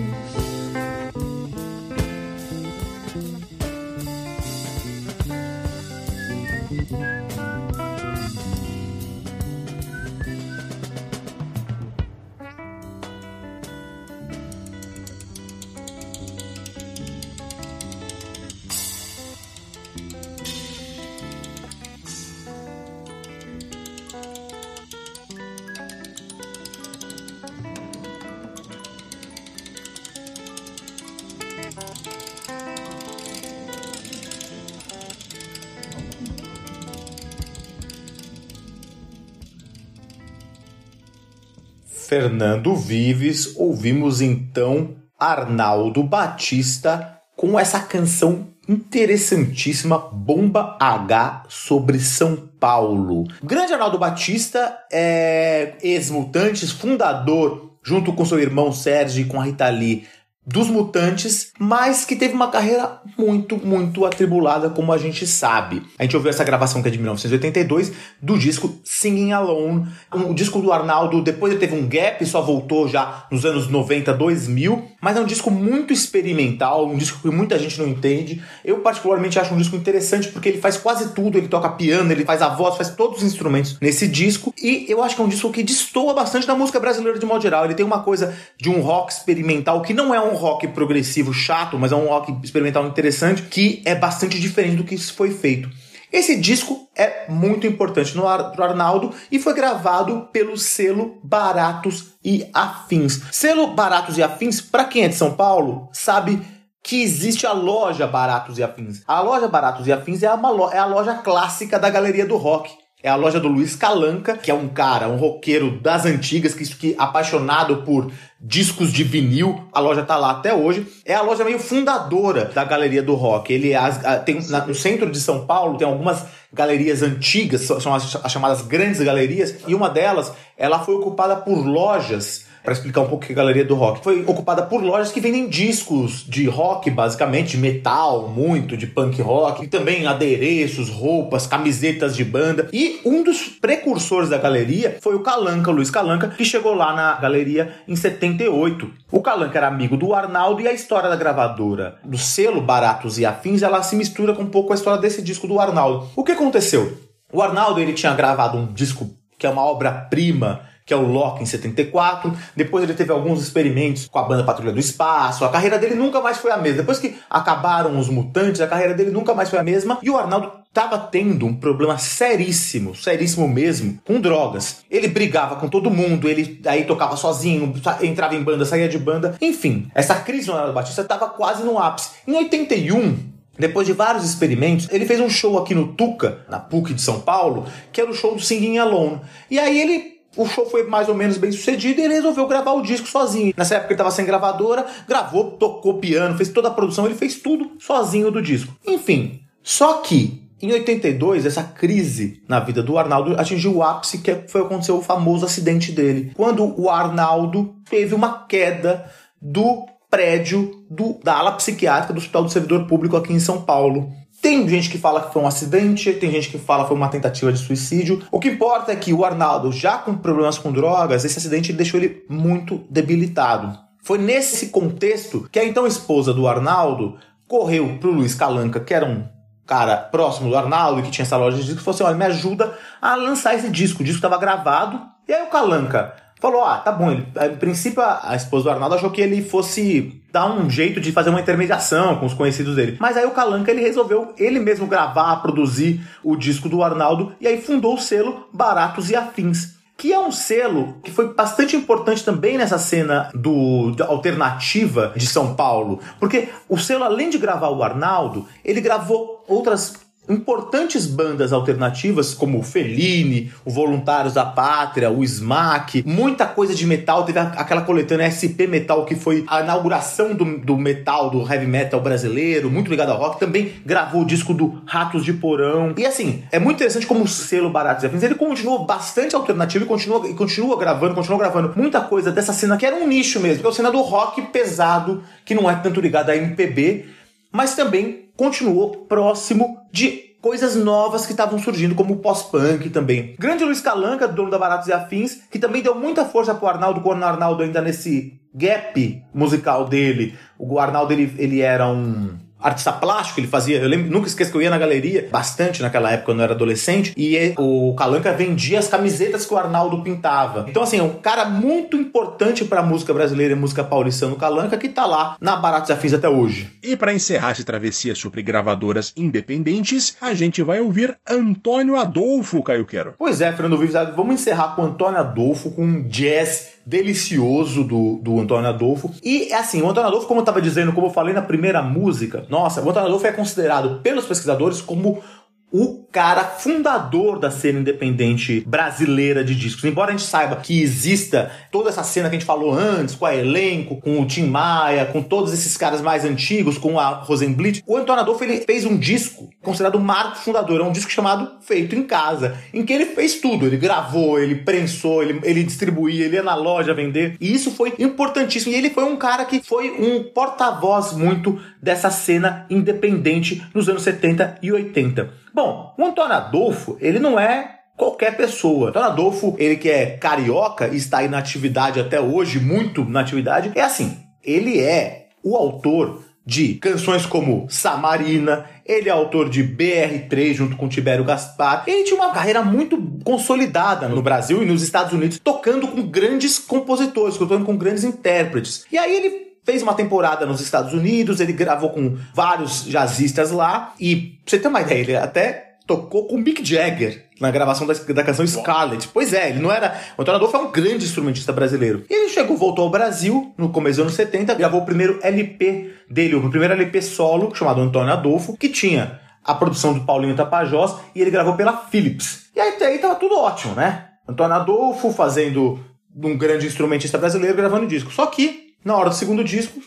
[42.31, 53.25] Fernando Vives, ouvimos então Arnaldo Batista com essa canção interessantíssima Bomba H sobre São Paulo.
[53.41, 59.43] O grande Arnaldo Batista é ex-mutantes, fundador junto com seu irmão Sérgio e com a
[59.43, 60.07] Rita Lee
[60.45, 65.83] dos Mutantes, mas que teve uma carreira muito, muito atribulada, como a gente sabe.
[65.99, 69.87] A gente ouviu essa gravação que é de 1982, do disco Singing Alone.
[70.13, 73.69] Um, o disco do Arnaldo, depois ele teve um gap, só voltou já nos anos
[73.69, 78.41] 90, 2000, mas é um disco muito experimental, um disco que muita gente não entende.
[78.65, 82.25] Eu particularmente acho um disco interessante porque ele faz quase tudo, ele toca piano, ele
[82.25, 85.29] faz a voz, faz todos os instrumentos nesse disco, e eu acho que é um
[85.29, 87.65] disco que destoa bastante da música brasileira de modo geral.
[87.65, 91.77] Ele tem uma coisa de um rock experimental que não é um rock progressivo chato,
[91.77, 95.69] mas é um rock experimental interessante que é bastante diferente do que foi feito.
[96.11, 103.21] Esse disco é muito importante pro Arnaldo e foi gravado pelo selo Baratos e Afins.
[103.31, 106.41] Selo Baratos e Afins, para quem é de São Paulo, sabe
[106.83, 109.01] que existe a loja Baratos e Afins.
[109.07, 112.80] A loja Baratos e Afins é, uma é a loja clássica da Galeria do Rock.
[113.03, 116.63] É a loja do Luiz Calanca, que é um cara, um roqueiro das antigas, que,
[116.75, 119.63] que apaixonado por discos de vinil.
[119.73, 120.85] A loja tá lá até hoje.
[121.03, 123.51] É a loja meio fundadora da Galeria do Rock.
[123.51, 123.79] Ele é
[124.25, 128.31] tem na- no centro de São Paulo tem algumas galerias antigas, são são as, as
[128.31, 133.25] chamadas grandes galerias, e uma delas, ela foi ocupada por lojas para explicar um pouco
[133.25, 134.03] que é a Galeria do Rock.
[134.03, 139.63] Foi ocupada por lojas que vendem discos de rock, basicamente, metal, muito, de punk rock,
[139.63, 142.69] e também adereços, roupas, camisetas de banda.
[142.71, 146.93] E um dos precursores da galeria foi o Calanca, o Luiz Calanca, que chegou lá
[146.93, 148.91] na galeria em 78.
[149.11, 153.25] O Calanca era amigo do Arnaldo e a história da gravadora do selo Baratos e
[153.25, 156.09] Afins, ela se mistura com um pouco a história desse disco do Arnaldo.
[156.15, 156.97] O que aconteceu?
[157.31, 161.43] O Arnaldo ele tinha gravado um disco que é uma obra-prima que é o Loki
[161.43, 162.35] em 74.
[162.55, 165.45] Depois ele teve alguns experimentos com a banda Patrulha do Espaço.
[165.45, 166.79] A carreira dele nunca mais foi a mesma.
[166.79, 169.99] Depois que acabaram os Mutantes, a carreira dele nunca mais foi a mesma.
[170.01, 174.83] E o Arnaldo estava tendo um problema seríssimo, seríssimo mesmo, com drogas.
[174.89, 179.35] Ele brigava com todo mundo, ele aí tocava sozinho, entrava em banda, saía de banda.
[179.41, 182.11] Enfim, essa crise do Arnaldo Batista estava quase no ápice.
[182.25, 186.93] Em 81, depois de vários experimentos, ele fez um show aqui no Tuca, na PUC
[186.93, 189.21] de São Paulo, que era o show do Singing Alone.
[189.49, 190.20] E aí ele.
[190.35, 193.53] O show foi mais ou menos bem sucedido e ele resolveu gravar o disco sozinho.
[193.55, 197.35] Nessa época ele estava sem gravadora, gravou, tocou piano, fez toda a produção, ele fez
[197.35, 198.73] tudo sozinho do disco.
[198.87, 204.43] Enfim, só que em 82, essa crise na vida do Arnaldo atingiu o ápice, que
[204.47, 206.31] foi acontecer o famoso acidente dele.
[206.35, 209.09] Quando o Arnaldo teve uma queda
[209.41, 214.11] do prédio do, da ala psiquiátrica do Hospital do Servidor Público aqui em São Paulo.
[214.41, 217.09] Tem gente que fala que foi um acidente, tem gente que fala que foi uma
[217.09, 218.23] tentativa de suicídio.
[218.31, 221.99] O que importa é que o Arnaldo, já com problemas com drogas, esse acidente deixou
[221.99, 223.77] ele muito debilitado.
[224.01, 229.05] Foi nesse contexto que a então esposa do Arnaldo correu pro Luiz Calanca, que era
[229.05, 229.23] um
[229.67, 232.25] cara próximo do Arnaldo, que tinha essa loja de disco, e falou assim: olha, me
[232.25, 234.01] ajuda a lançar esse disco.
[234.01, 234.99] O disco estava gravado.
[235.27, 237.11] E aí o Calanca falou: ah, tá bom.
[237.11, 240.99] Ele, a princípio, a a esposa do Arnaldo achou que ele fosse dar um jeito
[240.99, 242.97] de fazer uma intermediação com os conhecidos dele.
[242.99, 247.47] Mas aí o Calanca ele resolveu ele mesmo gravar, produzir o disco do Arnaldo e
[247.47, 252.25] aí fundou o selo Baratos e Afins que é um selo que foi bastante importante
[252.25, 257.83] também nessa cena do alternativa de São Paulo, porque o selo além de gravar o
[257.83, 259.93] Arnaldo, ele gravou outras
[260.29, 266.85] importantes bandas alternativas, como o Fellini, o Voluntários da Pátria, o Smack, muita coisa de
[266.85, 267.23] metal.
[267.23, 271.99] Teve aquela coletânea SP Metal, que foi a inauguração do, do metal, do heavy metal
[271.99, 273.39] brasileiro, muito ligado ao rock.
[273.39, 275.93] Também gravou o disco do Ratos de Porão.
[275.97, 279.85] E assim, é muito interessante como o selo Baratos e Afins, ele continuou bastante alternativo
[279.85, 283.39] e continua, e continua gravando, continua gravando muita coisa dessa cena que era um nicho
[283.39, 287.05] mesmo, que é a cena do rock pesado, que não é tanto ligado a MPB,
[287.51, 293.35] mas também continuou próximo de coisas novas que estavam surgindo, como o pós-punk também.
[293.37, 297.01] Grande Luiz Calanca, dono da Baratos e Afins, que também deu muita força pro Arnaldo,
[297.01, 300.35] quando o Arnaldo ainda nesse gap musical dele.
[300.57, 304.57] O Arnaldo, ele, ele era um artista plástico, ele fazia, eu lembro, nunca esqueço que
[304.57, 308.79] eu ia na galeria, bastante naquela época, quando eu era adolescente, e o Calanca vendia
[308.79, 310.65] as camisetas que o Arnaldo pintava.
[310.67, 314.77] Então, assim, é um cara muito importante pra música brasileira e música paulistana, o Calanca,
[314.77, 316.69] que tá lá na Baratos Afins até hoje.
[316.83, 322.85] E para encerrar essa travessia sobre gravadoras independentes, a gente vai ouvir Antônio Adolfo, Caio
[322.85, 323.13] Quero.
[323.17, 328.19] Pois é, Fernando Vives, vamos encerrar com o Antônio Adolfo, com um jazz delicioso do,
[328.21, 329.11] do Antônio Adolfo.
[329.23, 332.45] E assim, o Antônio Adolfo, como eu estava dizendo, como eu falei na primeira música,
[332.51, 335.23] nossa, o Antônio Adolfo é considerado pelos pesquisadores como
[335.71, 339.85] o cara fundador da cena independente brasileira de discos.
[339.85, 343.25] Embora a gente saiba que exista toda essa cena que a gente falou antes, com
[343.25, 347.81] a elenco, com o Tim Maia, com todos esses caras mais antigos, com a Rosenblit,
[347.87, 351.49] o Antônio Adolfo ele fez um disco considerado o marco fundador, é um disco chamado
[351.61, 353.65] Feito em Casa, em que ele fez tudo.
[353.65, 357.37] Ele gravou, ele prensou, ele, ele distribuía, ele ia na loja vender.
[357.39, 358.73] E isso foi importantíssimo.
[358.73, 364.03] E ele foi um cara que foi um porta-voz muito dessa cena independente nos anos
[364.03, 365.41] 70 e 80.
[365.53, 368.89] Bom, o Antônio Adolfo, ele não é qualquer pessoa.
[368.89, 373.19] Antônio Adolfo, ele que é carioca e está aí na atividade até hoje, muito na
[373.19, 379.63] atividade, é assim, ele é o autor de canções como Samarina, ele é autor de
[379.63, 381.83] BR3 junto com Tibério Gaspar.
[381.85, 386.57] Ele tinha uma carreira muito consolidada no Brasil e nos Estados Unidos, tocando com grandes
[386.57, 388.85] compositores, tocando com grandes intérpretes.
[388.91, 393.93] E aí ele fez uma temporada nos Estados Unidos, ele gravou com vários jazzistas lá
[393.99, 397.93] e, pra você ter uma ideia, ele até tocou com Mick Jagger na gravação da,
[397.93, 399.09] da canção Scarlet.
[399.09, 399.99] Pois é, ele não era.
[400.17, 402.05] O Antônio Adolfo é um grande instrumentista brasileiro.
[402.09, 405.93] E ele chegou, voltou ao Brasil no começo dos anos 70, gravou o primeiro LP
[406.09, 410.95] dele, o primeiro LP solo, chamado Antônio Adolfo, que tinha a produção do Paulinho Tapajós
[411.15, 412.49] e ele gravou pela Philips.
[412.55, 414.05] E aí, até aí tava tudo ótimo, né?
[414.27, 415.79] Antônio Adolfo fazendo
[416.15, 418.11] um grande instrumentista brasileiro gravando disco.
[418.11, 419.79] Só que, na hora do segundo disco,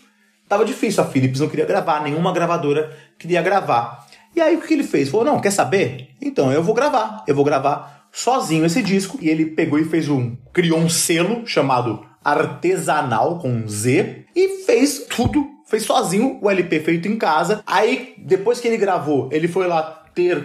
[0.49, 1.03] tava difícil.
[1.03, 4.07] A Philips não queria gravar, nenhuma gravadora queria gravar.
[4.35, 5.09] E aí o que ele fez?
[5.09, 6.11] Falou: não, quer saber?
[6.21, 7.25] Então eu vou gravar.
[7.27, 9.19] Eu vou gravar sozinho esse disco.
[9.21, 10.37] E ele pegou e fez um.
[10.53, 15.49] criou um selo chamado Artesanal com Z e fez tudo.
[15.67, 17.63] Fez sozinho o LP feito em casa.
[17.67, 19.83] Aí, depois que ele gravou, ele foi lá
[20.15, 20.45] ter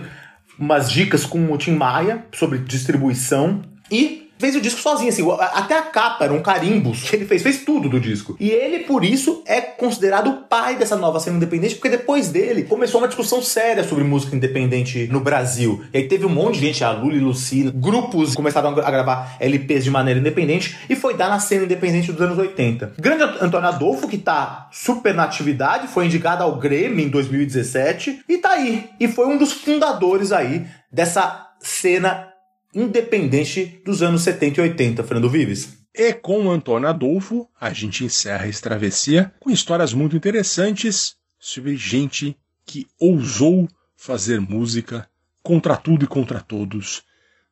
[0.57, 3.61] umas dicas com o Tim Maia sobre distribuição
[3.91, 7.43] e fez o disco sozinho, assim, até a capa era um carimbo que ele fez,
[7.43, 8.35] fez tudo do disco.
[8.39, 12.63] E ele, por isso, é considerado o pai dessa nova cena independente, porque depois dele
[12.63, 15.83] começou uma discussão séria sobre música independente no Brasil.
[15.93, 19.35] E aí teve um monte de gente, a Lula e Lucina, grupos começaram a gravar
[19.39, 22.93] LPs de maneira independente e foi dar na cena independente dos anos 80.
[22.97, 28.37] Grande Antônio Adolfo, que tá super na atividade, foi indicado ao Grêmio em 2017 e
[28.37, 28.89] tá aí.
[28.99, 32.28] E foi um dos fundadores aí dessa cena
[32.73, 35.79] independente dos anos 70 e 80, Fernando Vives.
[35.93, 42.37] E com Antônio Adolfo, a gente encerra essa travessia com histórias muito interessantes sobre gente
[42.65, 43.67] que ousou
[43.97, 45.09] fazer música
[45.41, 47.03] contra tudo e contra todos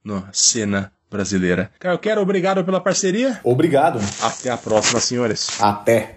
[0.03, 1.71] na cena brasileira.
[1.79, 3.39] Caio Quero, obrigado pela parceria.
[3.43, 3.99] Obrigado.
[4.21, 5.49] Até a próxima, senhores.
[5.59, 6.16] Até.